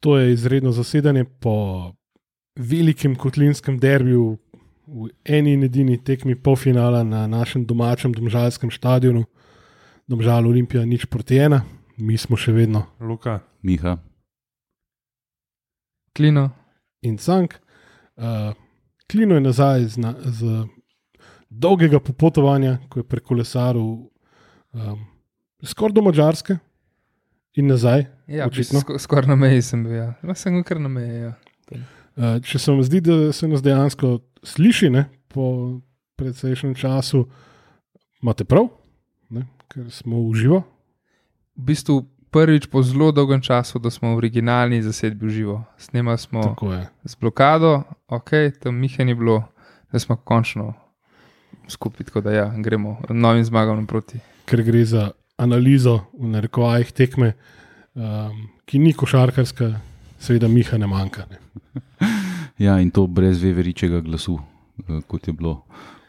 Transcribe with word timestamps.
to 0.00 0.18
je 0.18 0.32
izredno 0.32 0.72
zasedanje 0.72 1.24
po 1.24 1.92
velikem 2.56 3.16
kotlinskem 3.16 3.78
derbiju 3.78 4.38
v 4.86 5.08
eni 5.24 5.52
in 5.52 5.64
edini 5.64 5.98
tekmi 6.04 6.34
polfinala 6.34 7.02
na 7.04 7.26
našem 7.26 7.64
domačem 7.64 8.12
domžalskem 8.12 8.70
stadionu. 8.70 9.24
Domžal 10.06 10.46
Olimpija 10.46 10.84
nič 10.84 11.06
proti 11.06 11.38
ena, 11.38 11.62
mi 11.96 12.18
smo 12.18 12.36
še 12.36 12.52
vedno. 12.52 12.82
Luka. 13.00 13.38
Miha. 13.62 13.96
Klino. 16.16 16.50
In 17.02 17.16
Cank. 17.16 17.54
Uh, 18.16 18.50
Klino 19.10 19.34
je 19.34 19.40
nazaj 19.40 19.84
z, 19.84 20.00
na, 20.02 20.14
z 20.18 20.66
dolgega 21.48 22.00
popotovanja, 22.00 22.78
ko 22.90 23.00
je 23.00 23.06
prekolesaril 23.06 24.10
um, 24.74 25.06
skoraj 25.62 25.94
do 25.94 26.02
Mačarske 26.02 26.58
in 27.54 27.66
nazaj. 27.66 28.06
Ja, 28.26 28.46
Očitno. 28.46 28.80
sk 28.80 28.98
skoraj 28.98 29.28
na 29.28 29.36
meji 29.36 29.62
sem 29.62 29.84
bil. 29.84 29.94
Ja. 29.94 30.14
No, 30.22 30.34
sem 30.34 30.62
kar 30.64 30.80
na 30.80 30.88
meji. 30.88 31.20
Ja. 31.20 31.32
Uh, 32.16 32.36
če 32.44 32.58
se 32.58 32.70
vam 32.72 32.82
zdi, 32.82 33.00
da 33.00 33.32
se 33.32 33.48
nas 33.48 33.62
dejansko 33.62 34.18
sliši 34.46 34.90
ne, 34.90 35.06
po 35.28 35.80
precejšnjem 36.20 36.74
času, 36.74 37.24
imate 38.22 38.44
prav, 38.44 38.68
ne, 39.32 39.46
ker 39.72 39.88
smo 39.94 40.24
v 40.28 40.34
živo. 40.36 40.58
V 41.56 41.70
bistvu 41.70 42.02
prvič 42.30 42.68
po 42.70 42.82
zelo 42.82 43.10
dolgem 43.12 43.40
času, 43.42 43.80
da 43.82 43.90
smo 43.90 44.12
v 44.14 44.20
originalni 44.20 44.82
zasedbi 44.82 45.26
v 45.26 45.30
živo. 45.30 45.56
Snemali 45.78 46.18
smo 46.18 46.54
z 47.04 47.14
blokado, 47.20 47.82
ok, 48.06 48.58
tam 48.60 48.78
Miha 48.78 49.04
ni 49.04 49.14
bilo, 49.14 49.42
da 49.92 49.98
smo 49.98 50.16
končno 50.16 50.74
skupaj, 51.68 52.06
tako 52.06 52.20
da 52.20 52.32
ja, 52.32 52.46
gremo 52.58 52.98
novim 53.08 53.44
zmagam 53.44 53.80
naproti. 53.80 54.20
Ker 54.44 54.62
gre 54.66 54.84
za 54.84 55.10
analizo 55.40 56.00
v 56.12 56.28
narekovajih 56.34 56.92
tekme, 56.92 57.32
um, 57.96 58.48
ki 58.68 58.78
ni 58.78 58.92
košarkarska, 58.92 59.72
seveda 60.20 60.48
Miha 60.48 60.78
ne 60.78 60.86
manjka. 60.90 61.26
Ne. 61.30 61.38
Ja, 62.60 62.74
in 62.76 62.90
to 62.92 63.06
brez 63.08 63.38
veveričega 63.40 64.02
glasu, 64.04 64.34
eh, 64.84 64.98
kot 65.08 65.24
je 65.24 65.32
bilo 65.32 65.62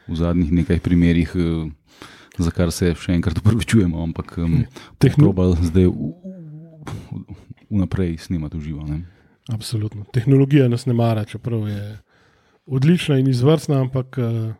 v 0.04 0.18
zadnjih 0.20 0.50
nekaj 0.52 0.82
primerih, 0.84 1.30
eh, 1.32 1.70
za 2.36 2.50
kar 2.52 2.68
se 2.72 2.90
še 2.92 3.14
enkrat 3.16 3.38
upravičujemo, 3.40 3.96
ampak 4.04 4.34
Tehno- 5.00 5.24
probal 5.24 5.56
zdaj 5.56 5.88
vnaprej 7.70 8.18
snemati 8.18 8.56
v 8.58 8.60
živo. 8.60 8.84
ne. 8.84 9.00
Absolutno. 9.48 10.04
Tehnologija 10.12 10.68
nas 10.68 10.84
ne 10.86 10.92
mara, 10.92 11.24
čeprav 11.24 11.64
je 11.68 11.98
odlična 12.66 13.18
in 13.18 13.26
izvrstna, 13.32 13.80
ampak 13.80 14.18
uh, 14.18 14.52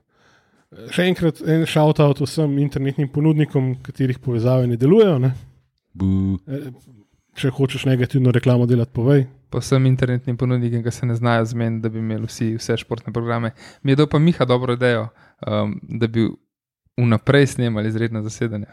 še 0.91 1.07
enkrat 1.11 1.43
en 1.47 1.67
shout-out 1.67 2.21
vsem 2.25 2.59
internetnim 2.59 3.09
ponudnikom, 3.09 3.75
katerih 3.85 4.19
povezave 4.19 4.67
ne 4.67 4.77
delujejo. 4.77 5.19
Ne. 5.19 5.35
Bu, 5.93 6.39
Eh, 6.49 6.71
Če 7.33 7.49
hočeš 7.49 7.87
negativno 7.89 8.29
reklamo 8.33 8.67
delati, 8.69 8.93
povej. 8.93 9.23
Pa 9.49 9.61
vsem 9.63 9.87
internetnim 9.89 10.37
ponudnikom, 10.37 10.83
ki 10.85 10.91
se 10.93 11.07
ne 11.07 11.15
znajo 11.17 11.47
zmeniti, 11.49 11.83
da 11.83 11.89
bi 11.89 11.99
imeli 11.99 12.29
vsi 12.29 12.51
vse 12.59 12.77
športne 12.77 13.13
programe. 13.13 13.55
Mi 13.83 13.93
je 13.93 13.97
dal 13.97 14.07
pa 14.07 14.19
Miha 14.19 14.45
dobro 14.45 14.77
idejo, 14.77 15.07
um, 15.47 15.79
da 15.83 16.07
bi 16.13 16.27
vnaprej 17.01 17.47
snemali 17.47 17.89
izredne 17.89 18.21
zasedanja. 18.23 18.69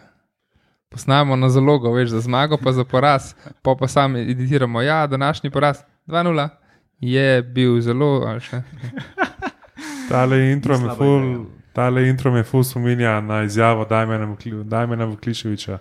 Posnamemo 0.91 1.36
na 1.36 1.50
zalogo, 1.50 1.91
veš, 1.94 2.09
za 2.09 2.19
zmago, 2.19 2.58
pa 2.58 2.72
za 2.75 2.84
poraz, 2.84 3.34
pa 3.61 3.75
pa 3.80 3.88
sami 3.88 4.25
editiramo. 4.31 4.81
Ja, 4.81 5.08
današnji 5.08 5.50
poraz 5.50 5.78
2-0 6.08 6.50
je 7.00 7.41
bil 7.44 7.81
zelo. 7.81 8.39
Tale 10.09 10.52
intro 10.52 10.73
me 10.73 10.80
slaba 10.80 10.95
ful, 10.95 11.23
ideja. 11.23 11.59
Tale 11.73 12.08
intro 12.09 12.31
me 12.31 12.44
ful 12.44 12.64
spominja 12.64 13.22
na 13.22 13.44
izjavo 13.44 13.86
Dajmena 13.86 15.06
Vukliševiča. 15.06 15.80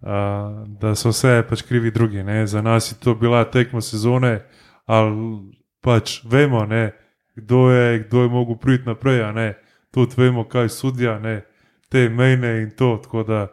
Uh, 0.00 0.08
da 0.78 0.94
so 0.94 1.10
vse 1.10 1.42
pač 1.48 1.62
krivi 1.66 1.90
drugi. 1.90 2.22
Ne? 2.22 2.46
Za 2.46 2.62
nas 2.62 2.92
je 2.92 2.96
to 3.02 3.14
bila 3.14 3.42
tekma 3.50 3.80
sezone, 3.80 4.40
ali 4.86 5.38
pač 5.80 6.20
vemo, 6.24 6.64
ne? 6.66 6.92
kdo 7.34 7.70
je, 7.70 7.98
kdo 7.98 8.22
je 8.22 8.28
mogel 8.28 8.56
priti 8.56 8.86
naprej. 8.86 9.32
ne. 9.32 9.54
Tudi 9.90 10.14
vemo, 10.16 10.44
kaj 10.44 10.68
sudja, 10.68 11.18
ne? 11.18 11.42
te 11.88 12.08
mejne 12.08 12.62
in 12.62 12.70
to. 12.70 13.00
Tako 13.02 13.22
da, 13.22 13.46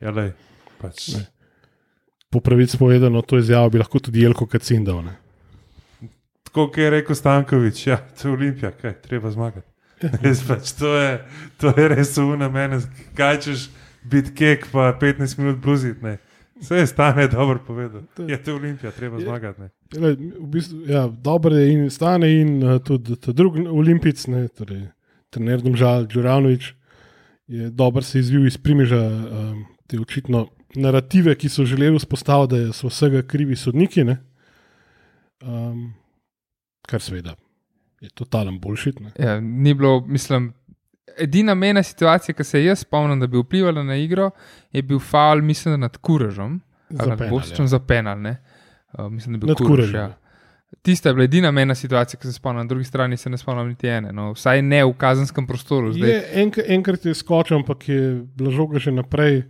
ja, 0.00 0.10
lej, 0.10 0.32
pač. 0.80 1.08
Ne. 1.14 1.26
Po 2.30 2.40
pravici 2.40 2.78
povedano, 2.78 3.22
to 3.22 3.38
izjavo 3.38 3.70
bi 3.70 3.78
lahko 3.78 3.98
tudi 3.98 4.20
Jelko 4.20 4.46
Kacindal. 4.46 5.04
Ne. 5.04 5.14
Tako 6.42 6.70
je 6.76 6.90
rekel 6.90 7.16
Stankovič, 7.16 7.86
ja, 7.86 7.96
to 7.96 8.28
je 8.28 8.34
Olimpija, 8.34 8.70
kaj 8.70 9.00
treba 9.02 9.30
zmagati. 9.30 9.75
Res 10.22 10.42
pač, 10.44 10.72
to, 10.76 10.92
je, 10.96 11.20
to 11.56 11.72
je 11.76 11.88
res 11.88 12.16
uvna 12.18 12.48
mene, 12.52 12.80
kaj 13.16 13.40
češ 13.40 13.68
biti 14.04 14.34
kek, 14.34 14.66
pa 14.72 14.92
15 15.00 15.38
minut 15.38 15.56
bluziti. 15.58 16.04
ne. 16.04 16.18
Vse 16.56 16.76
je 16.76 16.86
stane 16.86 17.28
dobro 17.28 17.60
povedal. 17.66 18.02
Je 18.28 18.36
to 18.42 18.54
Olimpija, 18.56 18.90
treba 18.92 19.18
Je- 19.18 19.24
zmagati. 19.24 19.62
Tele, 19.92 20.14
v 20.16 20.46
bistvu, 20.48 20.82
ja, 20.88 21.06
dobro 21.08 21.56
je 21.56 21.72
in 21.72 21.90
stane, 21.90 22.30
in 22.40 22.62
uh, 22.64 22.78
tudi 22.80 23.16
ta 23.16 23.32
drugi 23.32 23.66
olimpijc, 23.66 24.26
ne, 24.26 24.48
torej 24.48 24.86
trener 25.30 25.60
Domžal, 25.60 26.06
Džuranovič, 26.06 26.74
je 27.46 27.70
dobro 27.70 28.02
se 28.02 28.18
izvil 28.18 28.46
iz 28.46 28.56
primeža 28.58 29.00
um, 29.00 29.64
te 29.86 30.00
očitno 30.00 30.46
narative, 30.74 31.34
ki 31.34 31.48
so 31.48 31.64
želeli 31.64 31.98
vzpostaviti, 31.98 32.64
da 32.66 32.72
so 32.72 32.88
vsega 32.88 33.22
krivi 33.22 33.56
sodniki. 33.56 34.04
Ne, 34.04 34.16
um, 35.42 35.92
kar 36.88 37.00
seveda 37.00 37.36
je 38.00 38.10
totalen 38.10 38.60
boljšit. 38.60 39.00
Ja, 39.18 39.40
ni 39.40 39.74
bilo, 39.74 40.00
mislim. 40.06 40.52
Edina 41.18 41.54
mena 41.54 41.82
situacija, 41.82 42.34
ki 42.34 42.44
se 42.44 42.64
jaz 42.64 42.82
spomnim, 42.84 43.20
da 43.20 43.26
bi 43.26 43.38
vplivala 43.40 43.82
na 43.82 43.96
igro, 43.96 44.30
je 44.72 44.82
bil 44.82 44.98
faul, 44.98 45.40
mislim, 45.42 45.80
nad 45.80 45.96
Kurežom. 45.96 46.60
Nad 46.90 47.30
Bostičem 47.30 47.64
ja. 47.64 47.68
za 47.68 47.78
penal. 47.78 48.20
ne. 48.20 48.36
Uh, 48.92 49.08
mislim, 49.12 49.32
da 49.32 49.36
je 49.36 49.40
bil 49.40 49.48
Nad 49.48 49.56
Kurež. 49.56 49.94
Ja. 49.94 50.00
ja. 50.00 50.14
Tista 50.82 51.08
je 51.08 51.14
bila 51.14 51.24
edina 51.24 51.50
mena 51.50 51.74
situacija, 51.74 52.20
ki 52.20 52.26
se 52.26 52.32
spomnim, 52.32 52.66
na 52.66 52.68
drugi 52.68 52.84
strani 52.84 53.16
se 53.16 53.30
ne 53.30 53.38
spomnim 53.38 53.68
niti 53.68 53.88
ene. 53.88 54.12
No, 54.12 54.32
vsaj 54.32 54.62
ne 54.62 54.84
v 54.84 54.92
kazenskem 54.98 55.46
prostoru. 55.46 55.92
Zdaj, 55.92 56.10
Je, 56.10 56.22
enk, 56.42 56.58
enkrat 56.68 57.06
je 57.06 57.14
skočil, 57.14 57.56
ampak 57.56 57.88
je 57.88 58.22
bila 58.36 58.50
žoga 58.50 58.78
že 58.78 58.92
naprej. 58.92 59.42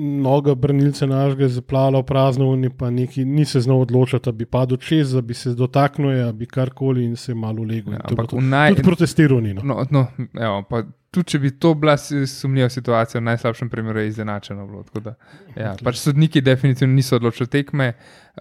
Noga 0.00 0.54
branilca 0.54 1.06
našega 1.06 1.48
zaplavila 1.48 2.00
v 2.00 2.06
prazno 2.08 2.46
unijo, 2.48 2.72
pa 2.78 2.90
neki, 2.90 3.24
ni 3.24 3.44
se 3.44 3.60
znal 3.60 3.82
odločiti, 3.84 4.24
da 4.24 4.32
bi 4.32 4.46
padel 4.46 4.78
čez, 4.80 5.12
da 5.12 5.20
bi 5.20 5.34
se 5.34 5.52
dotaknil, 5.54 6.14
da 6.24 6.32
bi 6.32 6.46
karkoli 6.46 7.04
in 7.04 7.16
se 7.16 7.34
malo 7.34 7.62
legel. 7.62 7.92
Ja, 7.92 8.00
In 8.00 8.14
ampak 8.14 8.30
to. 8.30 8.40
naj, 8.40 8.74
Tudi 8.74 8.82
protestiral 8.82 9.42
ni. 9.44 9.54
No. 9.54 9.62
no, 9.62 9.84
no, 9.90 10.06
evo, 10.40 10.62
pa 10.70 10.82
tudi 11.10 11.34
če 11.34 11.38
bi 11.42 11.50
to 11.58 11.74
bila 11.74 11.96
sumljiva 11.98 12.68
situacija, 12.70 13.20
v 13.20 13.24
najslabšem 13.28 13.70
primeru 13.70 14.00
je 14.00 14.08
izenačeno. 14.08 14.66
Bilo, 14.66 15.02
da, 15.04 15.14
ja, 15.56 15.74
pač 15.84 16.00
sodniki 16.00 16.40
definitivno 16.40 16.94
niso 16.94 17.18
odločili 17.18 17.50
tekme, 17.50 17.92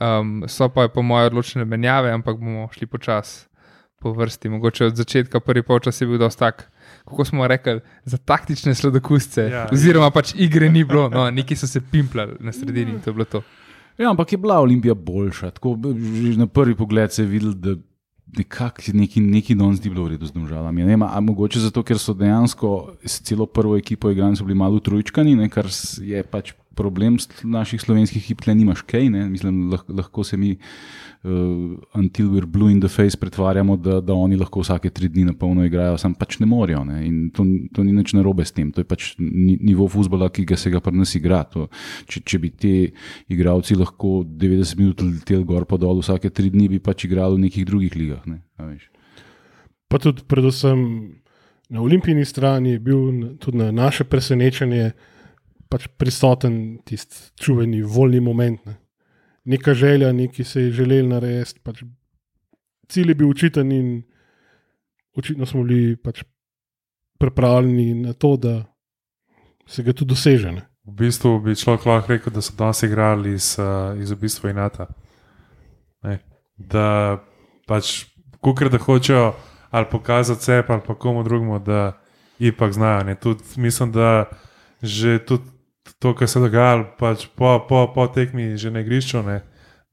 um, 0.02 0.44
so 0.48 0.69
pa 0.69 0.88
po 0.88 1.02
mojem 1.02 1.31
odločene 1.34 1.66
menjave, 1.66 2.12
ampak 2.14 2.38
bomo 2.38 2.69
šli 2.72 2.88
počasi 2.88 3.48
po 4.00 4.14
vrsti. 4.16 4.50
Mogoče 4.50 4.86
od 4.86 4.96
začetka 4.96 5.40
prvi 5.40 5.64
polčas 5.64 6.02
je 6.02 6.08
bil 6.08 6.18
dosti 6.22 6.40
tak. 6.40 6.69
Kako 7.09 7.25
smo 7.25 7.47
rekli, 7.47 7.80
za 8.06 8.18
taktične 8.18 8.75
sladokusce, 8.75 9.42
Ja. 9.42 9.58
ja, 9.58 9.68
oziroma 9.74 10.12
pač 10.14 10.34
igre 10.38 10.70
ni 10.70 10.84
bilo, 10.84 11.09
no, 11.09 11.25
neki 11.31 11.56
so 11.56 11.68
se 11.68 11.81
pimplali 11.81 12.38
na 12.40 12.52
sredini 12.53 12.92
in 12.92 13.02
to 13.02 13.09
je 13.09 13.14
bilo 13.14 13.25
to. 13.25 13.42
Ja, 13.97 14.09
ampak 14.09 14.31
je 14.31 14.38
bila 14.38 14.59
Olimpija 14.62 14.94
boljša. 14.94 15.52
Tako, 15.58 15.75
že 16.31 16.38
na 16.40 16.48
prvi 16.48 16.75
pogled 16.75 17.12
se 17.12 17.24
je 17.24 17.28
videl, 17.28 17.53
da 17.53 17.74
nekako 18.38 18.81
neki, 18.94 19.22
neki 19.22 19.56
danes 19.56 19.84
ni 19.84 19.90
bilo 19.90 20.06
v 20.06 20.14
redu 20.14 20.25
z 20.25 20.31
državami. 20.38 20.81
Ne 20.81 20.88
vem, 20.88 21.03
a 21.03 21.19
mogoče 21.19 21.59
zato, 21.59 21.84
ker 21.84 21.98
so 22.00 22.14
dejansko 22.14 22.94
s 23.03 23.22
celo 23.25 23.46
prvo 23.46 23.78
ekipo 23.78 24.12
igrali, 24.12 24.38
so 24.38 24.46
bili 24.46 24.58
malo 24.58 24.80
trojčkani, 24.80 25.36
ne, 25.36 25.50
kar 25.50 25.66
je 26.02 26.24
pač 26.24 26.53
problem 26.80 27.20
naših 27.44 27.82
slovenskih 27.84 28.24
ekip, 28.24 28.46
tle 28.46 28.56
nimaš 28.56 28.86
kaj. 28.88 29.10
Ne, 29.12 29.26
mislim, 29.30 29.68
lahko, 29.74 30.00
lahko 30.02 30.24
se 30.24 30.40
mi. 30.40 30.56
Uh, 31.20 31.76
until 32.00 32.30
we're 32.32 32.48
blue 32.48 32.72
in 32.72 32.80
the 32.80 32.88
face 32.88 33.18
pretvarjamo, 33.20 33.76
da, 33.76 33.98
da 34.00 34.16
oni 34.16 34.38
lahko 34.40 34.62
vsake 34.64 34.88
tri 34.96 35.10
dni 35.12 35.26
na 35.28 35.34
polno 35.36 35.66
igrajo, 35.68 35.98
sam 36.00 36.14
pač 36.16 36.38
ne 36.40 36.48
morejo. 36.48 36.86
Ne? 36.88 37.02
In 37.08 37.18
to, 37.36 37.44
to 37.76 37.84
ni 37.84 37.92
nič 37.92 38.14
narobe 38.16 38.46
s 38.48 38.56
tem. 38.56 38.70
To 38.72 38.80
je 38.80 38.88
pač 38.88 39.10
ni, 39.20 39.58
nivo 39.60 39.90
futbola, 39.92 40.30
ki 40.32 40.46
ga 40.48 40.56
se 40.56 40.72
ga 40.72 40.80
pri 40.80 40.96
nas 40.96 41.12
igra. 41.20 41.42
To, 41.52 41.68
če, 42.08 42.24
če 42.24 42.40
bi 42.40 42.54
ti 42.56 42.74
igralci 43.36 43.75
lahko 43.75 44.22
90 44.24 44.80
minut 44.80 45.04
leteli 45.04 45.44
gor 45.50 45.68
pa 45.68 45.75
dol 45.82 46.00
vsake 46.00 46.32
tri 46.32 46.54
dni, 46.56 46.70
bi 46.78 46.80
pač 46.80 47.04
igrali 47.10 47.36
v 47.36 47.50
nekih 47.50 47.68
drugih 47.68 48.00
ligah. 48.00 48.24
Ne? 48.24 48.40
Pa 49.92 50.00
tudi, 50.00 50.24
predvsem 50.24 50.88
na 51.70 51.84
olimpijski 51.84 52.25
strani 52.25 52.78
je 52.78 52.80
bil 52.80 53.36
tudi 53.44 53.58
na 53.60 53.72
naše 53.75 54.08
presenečenje 54.08 54.94
pač 55.69 55.88
prisoten 55.98 56.80
tisti 56.86 57.30
čuveni 57.39 57.81
voljni 57.81 58.19
moment. 58.19 58.66
Ne. 58.66 58.77
Neka 59.45 59.74
želja, 59.74 60.12
nekaj 60.13 60.45
se 60.45 60.62
je 60.62 60.71
želel 60.81 61.07
narediti, 61.10 61.62
pač 61.63 61.83
cilj 62.89 63.13
je 63.13 63.16
bil 63.16 63.30
učiten 63.30 63.71
in 63.71 64.01
očitno 65.18 65.45
smo 65.45 65.63
bili 65.63 65.95
pač 65.95 66.24
pripravljeni 67.19 67.94
na 67.94 68.13
to, 68.13 68.38
da 68.38 68.63
se 69.68 69.83
ga 69.83 69.94
tudi 69.94 70.10
doseže. 70.10 70.51
Ne. 70.51 70.66
V 70.88 70.95
bistvu 71.04 71.39
bi 71.39 71.56
človek 71.56 71.86
lahko 71.86 72.13
rekel, 72.13 72.33
da 72.33 72.42
so 72.42 72.56
danes 72.57 72.81
igrali 72.83 73.33
iz, 73.38 73.54
iz 74.01 74.12
v 74.12 74.18
bistvu 74.18 74.50
Inata. 74.50 74.88
Ne? 76.04 76.19
Da 76.57 77.19
pač, 77.68 78.07
kukar 78.42 78.72
da 78.74 78.81
hočejo 78.81 79.33
ali 79.69 79.86
pokazati 79.92 80.44
sebe, 80.44 80.74
ali 80.74 80.81
pa 80.88 80.95
komu 80.95 81.24
drugemu, 81.24 81.60
da 81.60 82.00
ipak 82.39 82.74
znajo. 82.74 83.04
Ne? 83.04 83.15
Tudi 83.15 83.44
mislim, 83.56 83.92
da 83.92 84.25
že 84.81 85.19
tudi 85.19 85.59
to, 86.00 86.16
kar 86.16 86.28
se 86.28 86.40
je 86.40 86.44
dogajalo 86.44 86.86
pač 87.00 87.28
po, 87.36 87.60
po, 87.69 87.88
po 87.96 88.07
tekmi, 88.07 88.57
že 88.57 88.72
na 88.72 88.80
igrišču, 88.80 89.24
ne? 89.24 89.42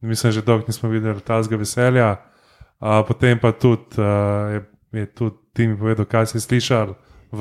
mislim, 0.01 0.33
že 0.33 0.43
dolgo 0.43 0.67
nismo 0.67 0.89
videli 0.89 1.21
tazga 1.21 1.57
veselja. 1.57 2.17
Uh, 2.81 3.01
potem 3.09 3.39
pa 3.39 3.53
tudi, 3.53 3.99
uh, 3.99 4.53
je, 4.53 4.61
je 5.01 5.07
tudi 5.07 5.37
ti 5.57 5.67
mi 5.67 5.77
povedal, 5.79 6.05
kaj 6.05 6.27
si 6.27 6.41
slišal 6.41 6.95
v 7.33 7.41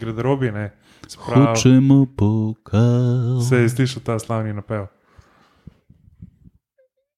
garderobi. 0.00 0.50
ne. 0.50 0.72
Se 1.08 1.18
pravi, 1.26 1.46
Hočemo 1.46 2.06
pokal. 2.16 3.40
Se 3.44 3.56
je 3.56 3.68
slišal 3.68 4.02
ta 4.02 4.18
slavni 4.18 4.52
napev. 4.52 4.88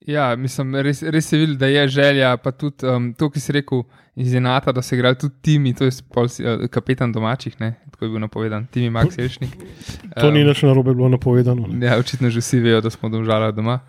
Ja, 0.06 0.34
mislim, 0.36 0.74
res, 0.84 1.00
res 1.02 1.32
je 1.32 1.38
videl, 1.38 1.56
da 1.56 1.66
je 1.66 1.88
želja, 1.88 2.36
pa 2.36 2.52
tudi 2.52 2.86
um, 2.86 3.12
to, 3.16 3.30
ki 3.32 3.40
si 3.40 3.54
rekel, 3.56 3.84
iz 4.20 4.34
Enata, 4.34 4.72
da 4.72 4.82
se 4.82 4.94
igrajo 4.96 5.14
tudi 5.14 5.34
timi, 5.42 5.72
to 5.74 5.88
je 5.88 5.90
pol, 6.12 6.28
uh, 6.28 6.66
kapetan 6.70 7.12
domačih, 7.12 7.56
ne? 7.60 7.74
tako 7.90 8.04
je 8.04 8.10
bil 8.10 8.20
napovedan, 8.20 8.66
timi 8.66 8.90
Max 8.90 9.18
Ješnik. 9.18 9.56
To 10.20 10.30
ni 10.30 10.44
nič 10.44 10.62
narobe 10.62 10.94
bilo 10.94 11.08
napovedano. 11.08 11.66
ne. 11.70 11.86
Ja, 11.86 11.98
očitno 11.98 12.30
že 12.30 12.42
vsi 12.42 12.60
vejo, 12.60 12.80
da 12.80 12.90
smo 12.90 13.08
domžala 13.08 13.52
doma. 13.54 13.80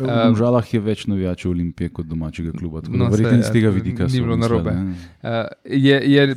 V 0.00 0.36
žalah 0.38 0.74
je 0.74 0.80
več 0.80 1.04
navijačev 1.10 1.50
Olimpije 1.50 1.90
kot 1.92 2.06
domačega 2.06 2.52
kluba. 2.56 2.80
Tako 2.80 2.96
No, 2.96 3.10
verjetno 3.12 3.38
iz 3.38 3.50
tega 3.52 3.68
ja, 3.68 3.74
vidika 3.74 4.06
ni 4.08 4.16
so 4.16 4.24
bilo 4.24 4.36
narobe. 4.36 4.72
Uh, 4.72 5.44
je, 5.64 6.00
je, 6.08 6.36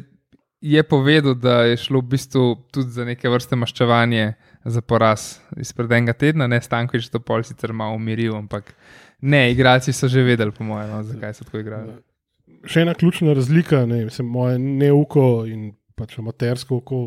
je 0.61 0.83
povedal, 0.83 1.35
da 1.35 1.61
je 1.69 1.77
šlo 1.77 2.01
v 2.01 2.11
bistvu 2.15 2.43
tudi 2.71 2.91
za 2.91 3.05
neke 3.05 3.29
vrste 3.29 3.55
maščevanje 3.55 4.33
za 4.65 4.81
poraz 4.81 5.39
izpred 5.59 5.91
enega 5.91 6.13
tedna, 6.13 6.47
ne 6.47 6.59
Stankovič 6.61 7.09
to 7.11 7.19
pol 7.19 7.43
sicer 7.43 7.73
malo 7.73 7.95
umiril, 7.95 8.35
ampak 8.35 8.75
ne, 9.23 9.51
igralci 9.51 9.93
so 9.95 10.09
že 10.11 10.23
vedeli, 10.23 10.51
po 10.51 10.67
mojem, 10.67 10.89
no, 10.91 10.99
zakaj 11.07 11.37
so 11.39 11.47
tako 11.47 11.63
igrali. 11.63 11.95
Še 12.67 12.83
ena 12.83 12.93
ključna 12.95 13.33
razlika, 13.35 13.85
ne, 13.87 14.03
mislim, 14.07 14.27
moje 14.27 14.59
neuko 14.59 15.45
in 15.47 15.71
pač 15.95 16.17
amatersko 16.19 16.81
oko. 16.83 17.01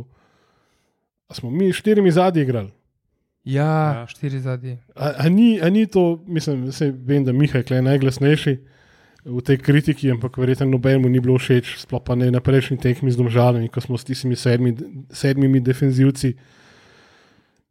A 1.29 1.35
smo 1.37 1.51
mi 1.51 1.69
s 1.73 1.81
štirimi 1.81 2.13
zadnji 2.13 2.45
igrali. 2.47 2.73
Ja, 3.47 4.03
Ja. 4.03 4.07
štiri 4.11 4.41
zadnji. 4.41 4.79
A, 4.95 5.13
a, 5.23 5.29
ni, 5.29 5.61
a 5.63 5.71
ni 5.71 5.87
to, 5.87 6.23
mislim, 6.27 6.67
vem, 7.07 7.25
da 7.25 7.33
Miha 7.33 7.63
je 7.63 7.83
najglasnejši 7.83 8.57
v 9.27 9.43
tej 9.43 9.59
kritiki, 9.59 10.11
ampak 10.11 10.39
verjetno 10.39 10.67
nobenemu 10.71 11.09
ni 11.11 11.21
bilo 11.21 11.39
všeč, 11.39 11.77
sploh 11.83 12.03
pa 12.03 12.15
ne 12.15 12.31
na 12.31 12.41
prejšnji 12.41 12.79
tekmi 12.79 13.11
z 13.11 13.19
domžalami, 13.19 13.71
ko 13.71 13.83
smo 13.83 13.99
s 13.99 14.07
tistimi 14.07 14.39
sedmi, 14.39 14.75
sedmimi 15.11 15.61
defenzivci. 15.61 16.35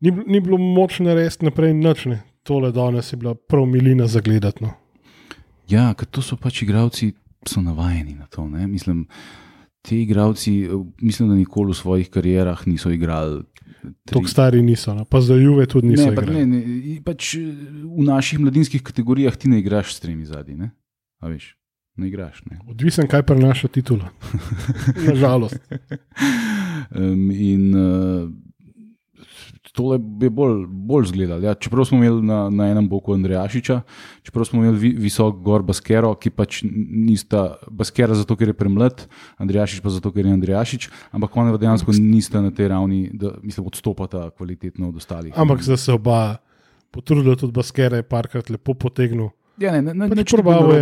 Ni, 0.04 0.12
ni 0.28 0.40
bilo 0.44 0.60
moč 0.60 1.00
narediti 1.00 1.48
naprej 1.48 1.76
nič. 1.76 2.08
Tole 2.46 2.70
danes 2.72 3.14
je 3.14 3.18
bila 3.18 3.34
prav 3.36 3.66
milina 3.66 4.08
za 4.08 4.22
gledati. 4.22 4.64
No. 4.64 4.70
Ja, 5.70 5.94
ker 5.98 6.06
to 6.06 6.22
so 6.22 6.38
pač 6.38 6.62
igravci, 6.62 7.10
so 7.50 7.62
navajeni 7.62 8.14
na 8.14 8.28
to. 8.30 8.46
Ne? 8.50 8.68
Mislim, 8.70 9.08
ti 9.82 10.02
igravci, 10.02 10.70
mislim, 11.02 11.30
da 11.30 11.36
nikoli 11.36 11.74
v 11.74 11.78
svojih 11.80 12.10
karierah 12.10 12.68
niso 12.68 12.92
igrali. 12.94 13.42
Tako 14.06 14.28
stari 14.28 14.62
niso, 14.62 14.94
no. 14.94 15.06
pa 15.06 15.22
za 15.22 15.34
Juve 15.34 15.66
tudi 15.66 15.88
niso. 15.88 16.10
Ne, 16.10 16.16
pa, 16.16 16.22
ne, 16.22 16.46
ne, 16.46 16.62
pač 17.06 17.34
eh, 17.38 17.50
v 17.82 18.06
naših 18.06 18.40
mladinskih 18.40 18.82
kategorijah 18.82 19.38
ti 19.38 19.50
ne 19.50 19.60
igraš 19.60 19.96
s 19.96 20.06
tremi 20.06 20.26
zadnji. 20.26 20.56
Ne? 20.58 20.70
A 21.22 21.34
veš, 21.34 21.52
ne 21.98 22.10
igraš. 22.14 22.44
Ne? 22.50 22.62
Odvisen, 22.70 23.10
kaj 23.10 23.26
prenaša 23.26 23.74
titula. 23.74 24.10
Nažalost. 25.10 25.58
Um, 26.94 27.32
in 27.32 27.74
uh, 27.74 28.30
tole 29.72 30.00
je 30.22 30.30
bolj, 30.30 30.66
bolj 30.68 31.08
zgledal. 31.10 31.44
Ja, 31.44 31.54
čeprav 31.54 31.86
smo 31.86 31.98
imeli 31.98 32.22
na, 32.26 32.50
na 32.50 32.68
enem 32.72 32.90
boku 32.90 33.14
Andrejašiča, 33.14 33.80
čeprav 34.24 34.46
smo 34.46 34.64
imeli 34.64 34.78
vi, 34.78 34.92
visok 35.06 35.40
gor 35.46 35.64
Baskero, 35.66 36.14
ki 36.20 36.30
pač 36.30 36.62
nista 36.66 37.56
Baskera 37.72 38.18
zato, 38.18 38.38
ker 38.38 38.52
je 38.52 38.58
premlad, 38.58 39.06
Andrejašič 39.42 39.82
pa 39.86 39.94
zato, 39.94 40.12
ker 40.16 40.26
je 40.26 40.36
Andrejašič, 40.36 40.90
ampak 41.16 41.38
ona 41.38 41.58
dejansko 41.58 41.96
nista 41.98 42.44
na 42.46 42.52
tej 42.52 42.70
ravni, 42.74 43.10
da 43.14 43.36
mislim, 43.44 43.68
odstopata 43.68 44.30
kvalitetno 44.38 44.90
od 44.90 45.02
ostalih. 45.02 45.34
Ampak 45.36 45.64
za 45.64 45.78
se 45.78 45.94
oba 45.94 46.38
potrudila, 46.92 47.36
tudi 47.36 47.56
Baskera 47.56 48.00
je 48.00 48.08
parkrat 48.08 48.50
lepo 48.50 48.74
potegnil. 48.74 49.34
Ja, 49.58 49.72
ne, 49.72 49.82
ne, 49.82 49.94
ne, 49.94 50.08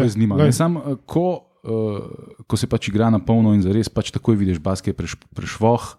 z 0.09 0.18
njima. 0.18 0.36
glej. 0.36 0.50
Ne, 0.50 0.53
Sam, 0.53 0.77
eh, 0.77 0.95
ko, 1.06 1.45
uh, 1.63 2.45
ko 2.47 2.57
se 2.57 2.68
pač 2.68 2.89
igra 2.89 3.09
na 3.13 3.19
polno 3.21 3.53
in 3.53 3.62
zares, 3.62 3.89
pač 3.89 4.09
takoj 4.13 4.38
vidiš, 4.39 4.59
baske 4.63 4.91
je 4.91 4.97
preš, 4.97 5.15
prešvoh, 5.38 5.94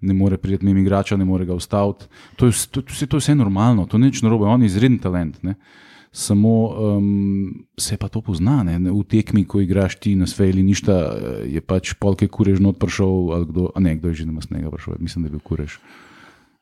ne 0.00 0.14
more 0.14 0.36
priti 0.36 0.64
mimo 0.64 0.80
igrača, 0.80 1.16
ne 1.16 1.24
more 1.24 1.44
ga 1.44 1.54
ustaviti. 1.54 2.06
To 2.36 2.46
je, 2.46 2.52
to, 2.70 2.82
to, 2.82 3.06
to 3.06 3.16
je 3.16 3.20
vse 3.20 3.34
normalno, 3.34 3.86
to 3.86 3.98
ni 3.98 4.10
nič 4.10 4.22
narobe, 4.22 4.44
on 4.44 4.62
je 4.62 4.66
izreden 4.66 4.98
talent. 4.98 5.42
Ne. 5.42 5.54
Samo 6.12 6.52
um, 6.68 7.66
se 7.76 7.96
pa 7.96 8.08
to 8.08 8.20
pozna, 8.20 8.62
ne. 8.64 8.78
V 8.78 9.04
tekmi, 9.04 9.44
ko 9.44 9.60
igraš 9.60 9.98
ti 10.00 10.14
na 10.16 10.26
svej 10.26 10.54
ali 10.54 10.62
ništa, 10.62 10.92
eh, 10.92 11.40
je 11.52 11.60
pač 11.60 11.92
polke 12.00 12.28
kurež 12.28 12.60
not 12.60 12.78
prišel, 12.80 13.32
ali 13.36 13.46
kdo, 13.46 13.68
a 13.74 13.80
ne, 13.80 13.96
kdo 14.00 14.08
je 14.08 14.14
že 14.14 14.26
na 14.26 14.40
snega 14.40 14.72
prišel, 14.72 14.96
mislim, 14.98 15.24
da 15.24 15.28
je 15.28 15.34
bil 15.36 15.44
kurež. 15.44 15.78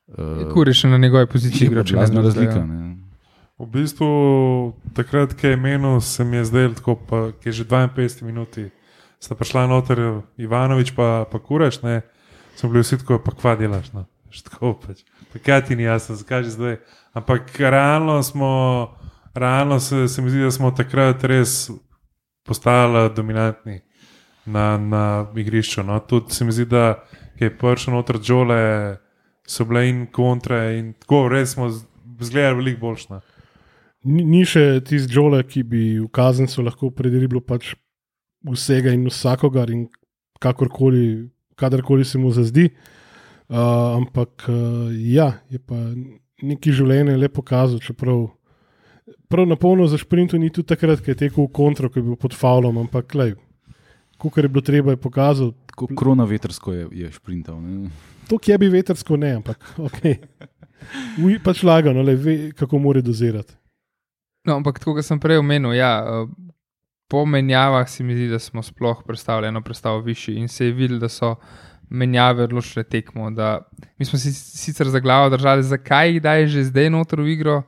Uh, 0.04 0.50
Kuri 0.52 0.74
še 0.74 0.90
na 0.90 0.98
njegovi 0.98 1.26
poziciji 1.30 1.70
igra, 1.70 1.84
če 1.86 1.96
Razna 1.96 2.20
razlika. 2.20 2.60
razlika. 2.60 2.66
Ne. 2.66 2.96
V 3.58 3.66
bistvu, 3.70 4.08
takrat, 4.92 5.32
ko 5.38 5.46
je 5.46 5.56
menil, 5.56 6.00
se 6.02 6.24
mi 6.26 6.36
je 6.36 6.44
zdelo, 6.50 6.74
tako, 6.74 6.98
pa, 6.98 7.20
ki 7.38 7.48
je 7.48 7.62
že 7.62 7.64
52 7.70 8.26
minuti, 8.26 8.66
sta 9.22 9.38
prišla 9.38 9.68
noter 9.70 10.26
Ivanovič 10.36 10.92
pa, 10.98 11.24
pa 11.30 11.38
Kureš, 11.38 11.80
ne, 11.86 12.02
smo 12.56 12.70
bili 12.70 12.82
vsi 12.82 12.98
tako, 12.98 13.18
pa 13.24 13.32
kva 13.32 13.56
delaš. 13.56 13.92
No. 13.92 14.06
Veš, 14.28 14.42
Tako 14.42 14.74
pač. 14.82 15.04
Pa 15.32 15.38
kaj 15.38 15.64
ti 15.68 15.76
ni 15.76 15.86
jasno, 15.86 16.16
zakaj 16.16 16.42
že 16.42 16.50
zdaj. 16.56 16.76
Ampak 17.14 17.54
realno 17.58 18.22
smo, 18.22 18.50
realno 19.34 19.80
se, 19.80 20.08
se 20.08 20.22
mi 20.22 20.30
zdi, 20.30 20.42
da 20.42 20.50
smo 20.50 20.70
takrat 20.70 21.24
res 21.24 21.70
postali 22.46 23.08
dominantni 23.14 23.80
na, 24.46 24.78
na 24.78 25.04
igrišču. 25.36 25.82
No. 25.82 26.00
Tudi 26.00 26.34
se 26.34 26.44
mi 26.44 26.52
zdi, 26.52 26.66
da 26.66 27.04
je 27.40 27.50
prišel 27.50 27.94
noter 27.94 28.18
Džole, 28.18 28.96
so 29.46 29.64
bile 29.64 29.88
in 29.88 30.06
kontre 30.12 30.78
in 30.78 30.92
tako 30.98 31.28
res 31.28 31.54
smo 31.54 31.68
zgledali 32.20 32.56
veliko 32.56 32.80
boljšno. 32.80 33.20
Ni, 34.04 34.24
ni 34.24 34.44
še 34.44 34.80
tisti 34.84 35.12
Džole, 35.12 35.42
ki 35.48 35.62
bi 35.62 35.84
v 35.98 36.08
kazencu 36.12 36.64
lahko 36.64 36.90
predriblo 36.90 37.40
pač 37.40 37.74
vsega 38.44 38.92
in 38.92 39.06
vsakogar 39.08 39.70
in 39.72 39.86
kakorkoli, 40.42 41.30
kadarkoli 41.54 42.04
se 42.04 42.18
mu 42.18 42.32
zazdi. 42.34 42.70
Uh, 43.48 43.58
ampak 44.00 44.46
uh, 44.48 44.88
ja, 44.92 45.34
je 45.52 45.60
pa 45.60 45.76
neki 46.42 46.72
življenje 46.72 47.16
lepo 47.16 47.42
pokazal, 47.42 47.80
čeprav 47.84 48.28
prav 49.28 49.46
na 49.46 49.56
polno 49.56 49.86
za 49.86 49.98
šprintu 49.98 50.38
ni 50.38 50.50
tudi 50.50 50.68
takrat, 50.72 51.02
ko 51.04 51.12
je 51.12 51.18
tekel 51.26 51.44
v 51.44 51.52
kontro, 51.52 51.90
ko 51.90 51.98
je 51.98 52.06
bil 52.06 52.16
pod 52.20 52.36
faulom, 52.36 52.78
ampak 52.84 53.10
klej. 53.12 53.34
Kar 54.24 54.46
je 54.46 54.48
bilo 54.48 54.62
treba, 54.64 54.94
je 54.94 54.96
pokazal. 54.96 55.52
Tako 55.68 55.90
krona 55.98 56.24
vetrsko 56.24 56.72
je, 56.72 56.86
je 57.02 57.10
šprintal. 57.12 57.58
Ne. 57.60 57.90
To, 58.30 58.38
ki 58.40 58.54
je 58.54 58.58
bi 58.62 58.70
vetersko, 58.72 59.18
ne, 59.20 59.34
ampak 59.42 59.60
ok. 59.88 60.00
Uj, 61.20 61.36
pač 61.44 61.60
lagano, 61.66 62.00
le 62.04 62.14
ve, 62.16 62.36
kako 62.56 62.80
mora 62.80 63.02
dozirati. 63.04 63.52
No, 64.48 64.56
ampak 64.60 64.78
tako, 64.80 64.96
kot 64.96 65.04
sem 65.04 65.20
prej 65.20 65.42
omenil, 65.42 65.74
ja, 65.76 65.92
eh, 66.00 66.24
po 67.08 67.24
menjavah 67.26 67.88
se 67.88 68.04
mi 68.04 68.14
zdi, 68.14 68.28
da 68.28 68.38
smo 68.38 68.62
sploh 68.62 69.02
predstavili 69.06 69.48
eno 69.48 69.60
predstavo 69.62 70.00
višji 70.00 70.36
in 70.36 70.48
se 70.48 70.66
je 70.66 70.72
videlo, 70.72 70.98
da 71.00 71.08
so 71.08 71.34
menjave 71.90 72.44
odločile 72.44 72.84
tekmo. 72.84 73.30
Da, 73.30 73.60
mi 73.98 74.04
smo 74.04 74.18
si 74.18 74.32
sicer 74.32 74.88
za 74.88 75.00
glavo 75.00 75.30
držali, 75.30 75.62
zakaj 75.62 76.10
jih 76.10 76.22
daj 76.22 76.46
že 76.46 76.64
zdaj 76.64 76.90
noter 76.90 77.20
v 77.20 77.28
igro, 77.36 77.62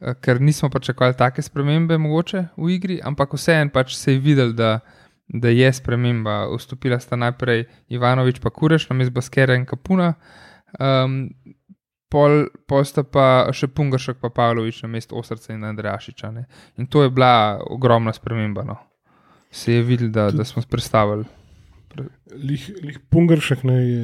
eh, 0.00 0.14
ker 0.20 0.40
nismo 0.40 0.70
pričakovali 0.70 1.16
take 1.16 1.42
spremembe 1.42 1.98
mogoče 1.98 2.44
v 2.56 2.70
igri, 2.70 3.00
ampak 3.02 3.34
vseeno 3.34 3.70
pač 3.70 3.96
se 3.96 4.12
je 4.12 4.18
videlo, 4.18 4.52
da, 4.52 4.80
da 5.28 5.48
je 5.48 5.72
sprememba. 5.72 6.46
Vstopila 6.56 7.00
sta 7.00 7.16
najprej 7.16 7.64
Ivanovič 7.88 8.40
pa 8.40 8.50
Kureš, 8.50 8.88
namesto 8.88 9.14
Baskera 9.14 9.54
in 9.54 9.66
Kapuna. 9.66 10.14
Um, 10.78 11.30
Pol, 12.10 12.48
pol 12.66 12.82
sta 12.82 13.04
pa 13.06 13.46
še 13.54 13.68
Pungašek, 13.70 14.18
pa 14.18 14.32
Pavlović 14.34 14.82
na 14.82 14.90
mestu 14.90 15.14
Osrca 15.18 15.52
in 15.54 15.62
Andrejašiča. 15.64 16.30
Ne. 16.34 16.46
In 16.76 16.88
to 16.90 17.04
je 17.06 17.10
bila 17.14 17.60
ogromna 17.70 18.12
sprememba. 18.12 18.64
No. 18.66 18.76
Se 19.50 19.78
je 19.78 19.82
videlo, 19.86 20.10
da, 20.10 20.30
da 20.34 20.44
smo 20.44 20.62
predstavili. 20.70 21.24
Lih, 22.34 22.66
lih 22.82 22.98
Pungaršek 23.10 23.62
ne, 23.66 23.78
je, 23.82 24.02